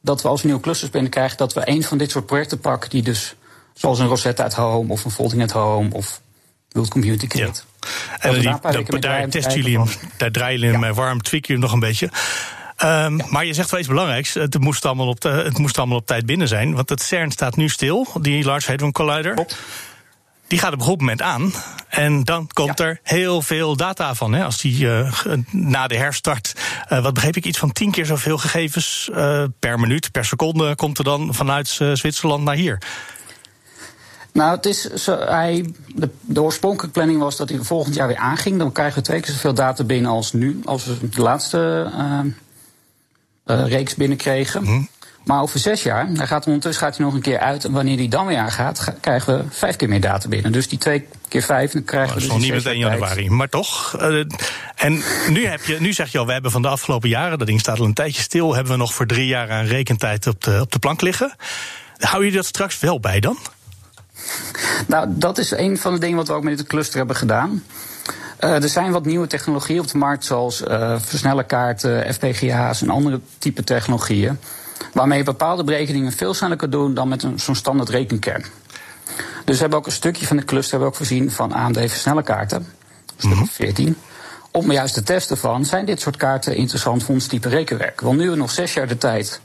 Dat 0.01 0.21
we 0.21 0.27
als 0.27 0.41
we 0.41 0.47
nieuwe 0.47 0.61
clusters 0.63 0.91
binnenkrijgen, 0.91 1.37
dat 1.37 1.53
we 1.53 1.61
een 1.63 1.83
van 1.83 1.97
dit 1.97 2.11
soort 2.11 2.25
projecten 2.25 2.59
pakken. 2.59 2.89
Die 2.89 3.01
dus, 3.01 3.35
zoals 3.73 3.99
een 3.99 4.07
Rosetta 4.07 4.43
at 4.43 4.53
Home 4.53 4.91
of 4.91 5.05
een 5.05 5.11
Folding 5.11 5.41
at 5.41 5.51
Home 5.51 5.89
of 5.93 6.21
World 6.69 6.89
Community 6.89 7.27
Kit. 7.27 7.39
Ja. 7.39 7.51
En 8.19 8.33
die, 8.33 8.43
daar, 8.43 8.99
daar 8.99 9.29
testen 9.29 9.55
jullie 9.55 9.79
hem, 9.79 9.87
daar 10.17 10.31
draaien 10.31 10.59
jullie 10.59 10.75
hem 10.75 10.85
ja. 10.85 10.93
warm, 10.93 11.21
tweaken 11.21 11.53
jullie 11.53 11.69
hem 11.69 11.79
nog 11.79 11.83
een 11.83 11.89
beetje. 11.89 12.09
Um, 12.83 13.31
maar 13.31 13.45
je 13.45 13.53
zegt 13.53 13.71
wel 13.71 13.79
iets 13.79 13.89
belangrijks. 13.89 14.33
Het 14.33 14.59
moest, 14.59 14.85
allemaal 14.85 15.07
op 15.07 15.21
de, 15.21 15.29
het 15.29 15.57
moest 15.57 15.77
allemaal 15.77 15.97
op 15.97 16.05
tijd 16.05 16.25
binnen 16.25 16.47
zijn. 16.47 16.73
Want 16.73 16.89
het 16.89 17.01
CERN 17.01 17.31
staat 17.31 17.55
nu 17.55 17.69
stil, 17.69 18.07
die 18.21 18.43
Large 18.43 18.69
Hadron 18.69 18.91
Collider. 18.91 19.33
Klopt. 19.33 19.57
Die 20.47 20.59
gaat 20.59 20.73
op 20.73 20.79
een 20.79 20.85
goed 20.85 20.99
moment 20.99 21.21
aan. 21.21 21.53
En 21.89 22.23
dan 22.23 22.47
komt 22.53 22.77
ja. 22.77 22.85
er 22.85 22.99
heel 23.03 23.41
veel 23.41 23.75
data 23.75 24.15
van. 24.15 24.33
Hè, 24.33 24.43
als 24.43 24.61
die 24.61 24.85
uh, 24.85 25.13
na 25.51 25.87
de 25.87 25.97
herstart. 25.97 26.53
Uh, 26.89 27.03
wat 27.03 27.13
begreep 27.13 27.35
ik, 27.35 27.45
iets 27.45 27.57
van 27.57 27.71
tien 27.71 27.91
keer 27.91 28.05
zoveel 28.05 28.37
gegevens 28.37 29.09
uh, 29.11 29.43
per 29.59 29.79
minuut, 29.79 30.11
per 30.11 30.25
seconde. 30.25 30.75
komt 30.75 30.97
er 30.97 31.03
dan 31.03 31.33
vanuit 31.33 31.67
Zwitserland 31.93 32.43
naar 32.43 32.55
hier. 32.55 32.77
Nou, 34.33 34.55
het 34.55 34.65
is 34.65 34.81
zo, 34.81 35.17
hij, 35.17 35.73
de, 35.95 36.09
de, 36.21 36.41
oorspronkelijke 36.41 36.93
planning 36.93 37.19
was 37.19 37.37
dat 37.37 37.49
hij 37.49 37.59
volgend 37.59 37.95
jaar 37.95 38.07
weer 38.07 38.17
aanging. 38.17 38.57
Dan 38.57 38.71
krijgen 38.71 38.97
we 38.97 39.03
twee 39.03 39.19
keer 39.19 39.33
zoveel 39.33 39.53
data 39.53 39.83
binnen 39.83 40.11
als 40.11 40.33
nu, 40.33 40.61
als 40.65 40.85
we 40.85 41.09
de 41.09 41.21
laatste 41.21 41.91
reeks 43.45 43.95
binnenkregen. 43.95 44.63
Mm. 44.63 44.87
Maar 45.23 45.41
over 45.41 45.59
zes 45.59 45.83
jaar, 45.83 46.07
hij 46.13 46.27
gaat 46.27 46.45
ondertussen 46.45 46.83
gaat 46.83 46.97
hij 46.97 47.05
nog 47.05 47.15
een 47.15 47.21
keer 47.21 47.39
uit. 47.39 47.65
En 47.65 47.71
wanneer 47.71 47.97
hij 47.97 48.07
dan 48.07 48.25
weer 48.25 48.37
aangaat, 48.37 48.93
krijgen 48.99 49.37
we 49.37 49.43
vijf 49.49 49.75
keer 49.75 49.89
meer 49.89 50.01
data 50.01 50.27
binnen. 50.27 50.51
Dus 50.51 50.67
die 50.67 50.77
twee 50.77 51.07
keer 51.27 51.41
vijf, 51.41 51.71
dan 51.71 51.83
krijgen 51.83 52.09
oh, 52.09 52.15
we 52.15 52.19
dus 52.19 52.29
nog 52.29 52.39
niet 52.39 52.53
meteen 52.53 52.77
januari, 52.77 53.29
maar 53.29 53.49
toch. 53.49 53.97
Uh, 54.01 54.25
en 54.75 55.01
nu, 55.29 55.45
heb 55.45 55.65
je, 55.65 55.79
nu 55.79 55.93
zeg 55.93 56.11
je 56.11 56.19
al, 56.19 56.25
we 56.25 56.31
hebben 56.31 56.51
van 56.51 56.61
de 56.61 56.67
afgelopen 56.67 57.09
jaren, 57.09 57.37
dat 57.37 57.47
ding 57.47 57.59
staat 57.59 57.79
al 57.79 57.85
een 57.85 57.93
tijdje 57.93 58.21
stil, 58.21 58.55
hebben 58.55 58.71
we 58.71 58.79
nog 58.79 58.93
voor 58.93 59.05
drie 59.05 59.27
jaar 59.27 59.51
aan 59.51 59.65
rekentijd 59.65 60.27
op 60.27 60.43
de, 60.43 60.59
op 60.61 60.71
de 60.71 60.79
plank 60.79 61.01
liggen. 61.01 61.35
Hou 61.97 62.25
je 62.25 62.31
dat 62.31 62.45
straks 62.45 62.79
wel 62.79 62.99
bij 62.99 63.19
dan? 63.19 63.37
Nou, 64.87 65.07
dat 65.09 65.37
is 65.37 65.51
een 65.51 65.77
van 65.77 65.93
de 65.93 65.99
dingen 65.99 66.17
wat 66.17 66.27
we 66.27 66.33
ook 66.33 66.43
met 66.43 66.57
dit 66.57 66.67
cluster 66.67 66.97
hebben 66.97 67.15
gedaan. 67.15 67.63
Uh, 68.39 68.63
er 68.63 68.69
zijn 68.69 68.91
wat 68.91 69.05
nieuwe 69.05 69.27
technologieën 69.27 69.79
op 69.79 69.87
de 69.87 69.97
markt, 69.97 70.25
zoals 70.25 70.61
uh, 70.61 70.95
versnellerkaarten, 70.99 72.13
FPGA's 72.13 72.81
en 72.81 72.89
andere 72.89 73.19
type 73.37 73.63
technologieën. 73.63 74.39
Waarmee 74.93 75.17
je 75.17 75.23
bepaalde 75.23 75.63
berekeningen 75.63 76.11
veel 76.11 76.33
sneller 76.33 76.57
kan 76.57 76.69
doen 76.69 76.93
dan 76.93 77.07
met 77.07 77.25
zo'n 77.35 77.55
standaard 77.55 77.89
rekenkern. 77.89 78.45
Dus 79.45 79.55
we 79.55 79.61
hebben 79.61 79.79
ook 79.79 79.85
een 79.85 79.91
stukje 79.91 80.27
van 80.27 80.37
de 80.37 80.45
cluster 80.45 80.71
hebben 80.71 80.87
ook 80.87 80.95
voorzien 80.95 81.31
van 81.31 81.51
AMD. 81.51 81.89
Stuk 81.91 83.31
mm 83.31 83.31
-hmm. 83.31 83.47
14. 83.47 83.97
Om 84.51 84.71
juist 84.71 84.93
te 84.93 85.03
testen 85.03 85.37
van, 85.37 85.65
zijn 85.65 85.85
dit 85.85 86.01
soort 86.01 86.17
kaarten 86.17 86.55
interessant 86.55 87.03
voor 87.03 87.13
ons 87.13 87.27
type 87.27 87.49
rekenwerk? 87.49 88.01
Want 88.01 88.13
nu 88.13 88.19
hebben 88.19 88.37
we 88.37 88.43
nog 88.43 88.51
zes 88.51 88.73
jaar 88.73 88.87
de 88.87 88.97
tijd 88.97 89.41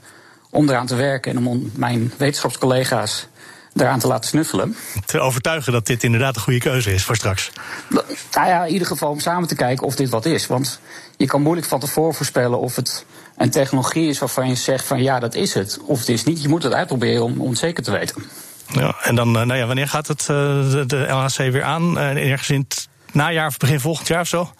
om 0.49 0.69
eraan 0.69 0.85
te 0.85 0.95
werken 0.95 1.35
en 1.35 1.47
om 1.47 1.71
mijn 1.75 2.13
wetenschapscollega's 2.17 3.27
eraan 3.75 3.99
te 3.99 4.07
laten 4.07 4.29
snuffelen. 4.29 4.75
Te 5.05 5.19
overtuigen 5.19 5.73
dat 5.73 5.85
dit 5.85 6.03
inderdaad 6.03 6.35
een 6.35 6.41
goede 6.41 6.59
keuze 6.59 6.93
is 6.93 7.03
voor 7.03 7.15
straks. 7.15 7.51
Nou 7.89 8.47
ja, 8.47 8.65
in 8.65 8.73
ieder 8.73 8.87
geval 8.87 9.09
om 9.09 9.19
samen 9.19 9.47
te 9.47 9.55
kijken 9.55 9.87
of 9.87 9.95
dit 9.95 10.09
wat 10.09 10.25
is. 10.25 10.47
Want 10.47 10.79
je 11.17 11.25
kan 11.25 11.41
moeilijk 11.41 11.67
van 11.67 11.79
tevoren 11.79 12.13
voorspellen 12.13 12.59
of 12.59 12.75
het 12.75 13.05
een 13.39 13.49
technologie 13.49 14.09
is 14.09 14.19
waarvan 14.19 14.47
je 14.47 14.55
zegt 14.55 14.85
van 14.85 15.01
ja, 15.01 15.19
dat 15.19 15.35
is 15.35 15.53
het. 15.53 15.79
Of 15.85 15.99
het 15.99 16.09
is 16.09 16.23
niet. 16.23 16.41
Je 16.41 16.49
moet 16.49 16.63
het 16.63 16.73
uitproberen 16.73 17.23
om, 17.23 17.41
om 17.41 17.49
het 17.49 17.59
zeker 17.59 17.83
te 17.83 17.91
weten. 17.91 18.23
Ja, 18.67 18.95
en 19.01 19.15
dan, 19.15 19.31
nou 19.31 19.55
ja, 19.55 19.65
wanneer 19.65 19.87
gaat 19.87 20.07
het, 20.07 20.25
de, 20.25 20.83
de 20.87 21.07
LHC 21.07 21.37
weer 21.37 21.63
aan? 21.63 21.97
Ergens 21.97 22.49
in 22.49 22.65
het 22.67 22.87
najaar 23.11 23.47
of 23.47 23.57
begin 23.57 23.79
volgend 23.79 24.07
jaar 24.07 24.21
of 24.21 24.27
zo? 24.27 24.51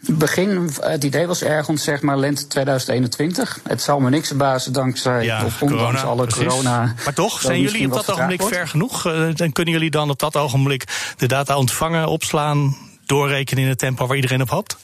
Begin, 0.00 0.70
het 0.80 1.04
idee 1.04 1.26
was 1.26 1.42
ergens 1.42 1.84
zeg 1.84 2.02
maar 2.02 2.16
lente 2.18 2.46
2021. 2.46 3.60
Het 3.62 3.82
zal 3.82 4.00
me 4.00 4.10
niks 4.10 4.28
verbazen 4.28 4.72
dankzij 4.72 5.24
ja, 5.24 5.44
of 5.44 5.62
ondanks 5.62 6.02
alle 6.02 6.26
precies. 6.26 6.46
corona. 6.46 6.94
Maar 7.04 7.14
toch, 7.14 7.40
zijn 7.40 7.60
jullie 7.60 7.86
op 7.86 7.92
dat 7.92 8.10
ogenblik 8.10 8.40
wordt. 8.40 8.56
ver 8.56 8.68
genoeg? 8.68 9.06
En 9.06 9.52
kunnen 9.52 9.74
jullie 9.74 9.90
dan 9.90 10.10
op 10.10 10.18
dat 10.18 10.36
ogenblik 10.36 10.84
de 11.16 11.26
data 11.26 11.56
ontvangen, 11.56 12.06
opslaan, 12.06 12.76
doorrekenen 13.06 13.62
in 13.62 13.68
het 13.68 13.78
tempo 13.78 14.06
waar 14.06 14.16
iedereen 14.16 14.42
op 14.42 14.50
hoopt? 14.50 14.76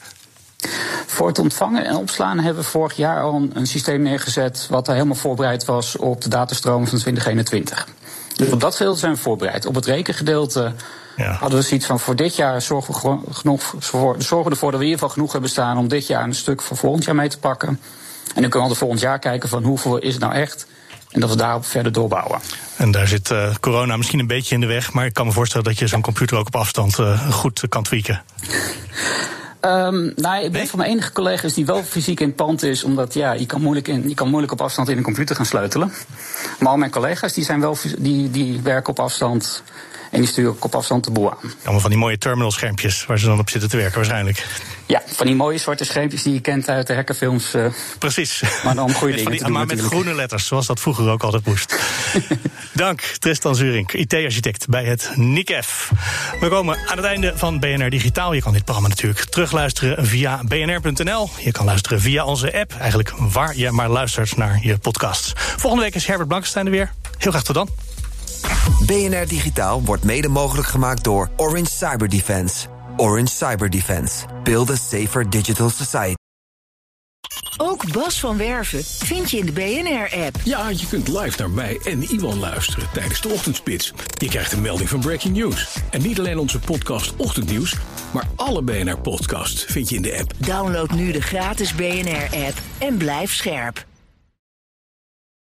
Voor 1.05 1.27
het 1.27 1.39
ontvangen 1.39 1.85
en 1.85 1.95
opslaan 1.95 2.39
hebben 2.39 2.63
we 2.63 2.69
vorig 2.69 2.95
jaar 2.95 3.21
al 3.21 3.33
een, 3.33 3.51
een 3.53 3.67
systeem 3.67 4.01
neergezet 4.01 4.67
wat 4.69 4.87
helemaal 4.87 5.15
voorbereid 5.15 5.65
was 5.65 5.97
op 5.97 6.21
de 6.21 6.29
datastroom 6.29 6.87
van 6.87 6.97
2021. 6.97 7.87
Dus 8.35 8.51
op 8.51 8.59
dat 8.61 8.75
gedeelte 8.75 8.99
zijn 8.99 9.13
we 9.13 9.17
voorbereid. 9.17 9.65
Op 9.65 9.75
het 9.75 9.85
rekengedeelte 9.85 10.73
ja. 11.15 11.31
hadden 11.31 11.59
we 11.59 11.65
zoiets 11.65 11.85
van 11.85 11.99
voor 11.99 12.15
dit 12.15 12.35
jaar 12.35 12.61
zorgen 12.61 12.93
we 12.93 13.33
genoeg, 13.33 13.75
zorgen 14.17 14.51
ervoor 14.51 14.71
dat 14.71 14.79
we 14.79 14.85
in 14.85 14.91
ieder 14.91 14.99
geval 14.99 15.09
genoeg 15.09 15.31
hebben 15.31 15.49
staan 15.49 15.77
om 15.77 15.87
dit 15.87 16.07
jaar 16.07 16.23
een 16.23 16.35
stuk 16.35 16.61
voor 16.61 16.77
volgend 16.77 17.03
jaar 17.03 17.15
mee 17.15 17.29
te 17.29 17.39
pakken. 17.39 17.69
En 17.69 18.41
dan 18.41 18.49
kunnen 18.49 18.51
we 18.51 18.59
altijd 18.59 18.77
volgend 18.77 18.99
jaar 18.99 19.19
kijken 19.19 19.49
van 19.49 19.63
hoeveel 19.63 19.97
is 19.97 20.13
het 20.13 20.21
nou 20.21 20.33
echt. 20.33 20.67
En 21.11 21.19
dat 21.19 21.29
we 21.29 21.35
daarop 21.35 21.65
verder 21.65 21.91
doorbouwen. 21.91 22.39
En 22.75 22.91
daar 22.91 23.07
zit 23.07 23.29
uh, 23.29 23.55
corona 23.59 23.97
misschien 23.97 24.19
een 24.19 24.27
beetje 24.27 24.55
in 24.55 24.61
de 24.61 24.67
weg. 24.67 24.93
Maar 24.93 25.05
ik 25.05 25.13
kan 25.13 25.25
me 25.25 25.31
voorstellen 25.31 25.65
dat 25.65 25.79
je 25.79 25.87
zo'n 25.87 26.01
computer 26.01 26.37
ook 26.37 26.47
op 26.47 26.55
afstand 26.55 26.97
uh, 26.99 27.31
goed 27.31 27.63
kan 27.69 27.83
tweaken. 27.83 28.23
Um, 29.65 30.13
nou, 30.15 30.43
ik 30.43 30.51
ben 30.51 30.51
nee? 30.51 30.69
van 30.69 30.79
mijn 30.79 30.91
enige 30.91 31.11
collega's 31.11 31.53
die 31.53 31.65
wel 31.65 31.83
fysiek 31.83 32.19
in 32.19 32.27
het 32.27 32.35
pand 32.35 32.63
is, 32.63 32.83
omdat 32.83 33.13
ja, 33.13 33.31
je 33.31 33.45
kan, 33.45 33.61
moeilijk 33.61 33.87
in, 33.87 34.09
je 34.09 34.15
kan 34.15 34.29
moeilijk 34.29 34.51
op 34.51 34.61
afstand 34.61 34.89
in 34.89 34.97
een 34.97 35.03
computer 35.03 35.35
gaan 35.35 35.45
sleutelen. 35.45 35.91
Maar 36.59 36.69
al 36.69 36.77
mijn 36.77 36.91
collega's 36.91 37.33
die 37.33 37.43
zijn 37.43 37.59
wel, 37.59 37.77
die, 37.97 38.31
die 38.31 38.61
werken 38.61 38.89
op 38.89 38.99
afstand 38.99 39.63
en 40.15 40.21
die 40.21 40.29
sturen 40.29 40.51
ook 40.51 40.65
op 40.65 40.75
afstand 40.75 41.03
de 41.03 41.11
boel 41.11 41.31
aan. 41.31 41.51
Allemaal 41.63 41.81
van 41.81 41.89
die 41.89 41.99
mooie 41.99 42.17
terminalschermpjes 42.17 43.05
waar 43.05 43.19
ze 43.19 43.25
dan 43.25 43.39
op 43.39 43.49
zitten 43.49 43.69
te 43.69 43.77
werken 43.77 43.95
waarschijnlijk. 43.95 44.45
Ja, 44.85 45.01
van 45.05 45.25
die 45.25 45.35
mooie 45.35 45.57
zwarte 45.57 45.85
schermpjes 45.85 46.23
die 46.23 46.33
je 46.33 46.39
kent 46.39 46.69
uit 46.69 46.87
de 46.87 46.93
hackerfilms. 46.93 47.55
Uh, 47.55 47.65
Precies. 47.99 48.43
Maar 48.63 48.75
dan 48.75 48.93
goede 48.93 49.15
dingen 49.15 49.31
die, 49.31 49.39
te 49.39 49.45
doen 49.45 49.53
Maar 49.53 49.65
met 49.65 49.81
groene 49.81 50.13
letters, 50.13 50.45
zoals 50.45 50.65
dat 50.65 50.79
vroeger 50.79 51.09
ook 51.09 51.23
altijd 51.23 51.45
moest. 51.45 51.79
Dank, 52.73 53.01
Tristan 53.01 53.55
Zurink, 53.55 53.93
IT-architect 53.93 54.67
bij 54.67 54.83
het 54.83 55.11
NICEF. 55.15 55.91
We 56.39 56.47
komen 56.47 56.77
aan 56.85 56.97
het 56.97 57.05
einde 57.05 57.33
van 57.35 57.59
BNR 57.59 57.89
Digitaal. 57.89 58.33
Je 58.33 58.41
kan 58.41 58.53
dit 58.53 58.63
programma 58.63 58.89
natuurlijk 58.89 59.25
terugluisteren 59.25 60.05
via 60.05 60.41
bnr.nl. 60.47 61.29
Je 61.39 61.51
kan 61.51 61.65
luisteren 61.65 62.01
via 62.01 62.25
onze 62.25 62.59
app, 62.59 62.73
eigenlijk 62.79 63.13
waar 63.17 63.57
je 63.57 63.71
maar 63.71 63.89
luistert 63.89 64.37
naar 64.37 64.59
je 64.61 64.77
podcasts. 64.77 65.33
Volgende 65.35 65.83
week 65.83 65.95
is 65.95 66.05
Herbert 66.05 66.27
Blankenstein 66.27 66.65
er 66.65 66.71
weer. 66.71 66.91
Heel 67.17 67.31
graag 67.31 67.43
tot 67.43 67.55
dan. 67.55 67.84
BNR 68.85 69.27
Digitaal 69.27 69.81
wordt 69.83 70.03
mede 70.03 70.27
mogelijk 70.27 70.67
gemaakt 70.67 71.03
door 71.03 71.29
Orange 71.37 71.71
Cyber 71.71 72.09
Defense. 72.09 72.67
Orange 72.97 73.31
Cyber 73.31 73.69
Defense. 73.69 74.25
Build 74.43 74.69
a 74.69 74.75
safer 74.75 75.29
digital 75.29 75.69
society. 75.69 76.13
Ook 77.57 77.91
Bas 77.91 78.19
van 78.19 78.37
Werven 78.37 78.83
vind 78.83 79.31
je 79.31 79.37
in 79.37 79.45
de 79.45 79.51
BNR-app. 79.51 80.35
Ja, 80.43 80.69
je 80.69 80.87
kunt 80.89 81.07
live 81.07 81.39
naar 81.39 81.49
mij 81.49 81.79
en 81.83 82.01
Iwan 82.01 82.39
luisteren 82.39 82.87
tijdens 82.93 83.21
de 83.21 83.29
ochtendspits. 83.29 83.93
Je 84.17 84.27
krijgt 84.27 84.51
een 84.51 84.61
melding 84.61 84.89
van 84.89 84.99
Breaking 84.99 85.35
News. 85.35 85.77
En 85.89 86.01
niet 86.01 86.19
alleen 86.19 86.37
onze 86.37 86.59
podcast 86.59 87.15
Ochtendnieuws, 87.15 87.75
maar 88.13 88.27
alle 88.35 88.61
BNR-podcasts 88.61 89.63
vind 89.63 89.89
je 89.89 89.95
in 89.95 90.01
de 90.01 90.17
app. 90.19 90.31
Download 90.37 90.91
nu 90.91 91.11
de 91.11 91.21
gratis 91.21 91.75
BNR-app 91.75 92.57
en 92.77 92.97
blijf 92.97 93.33
scherp. 93.33 93.85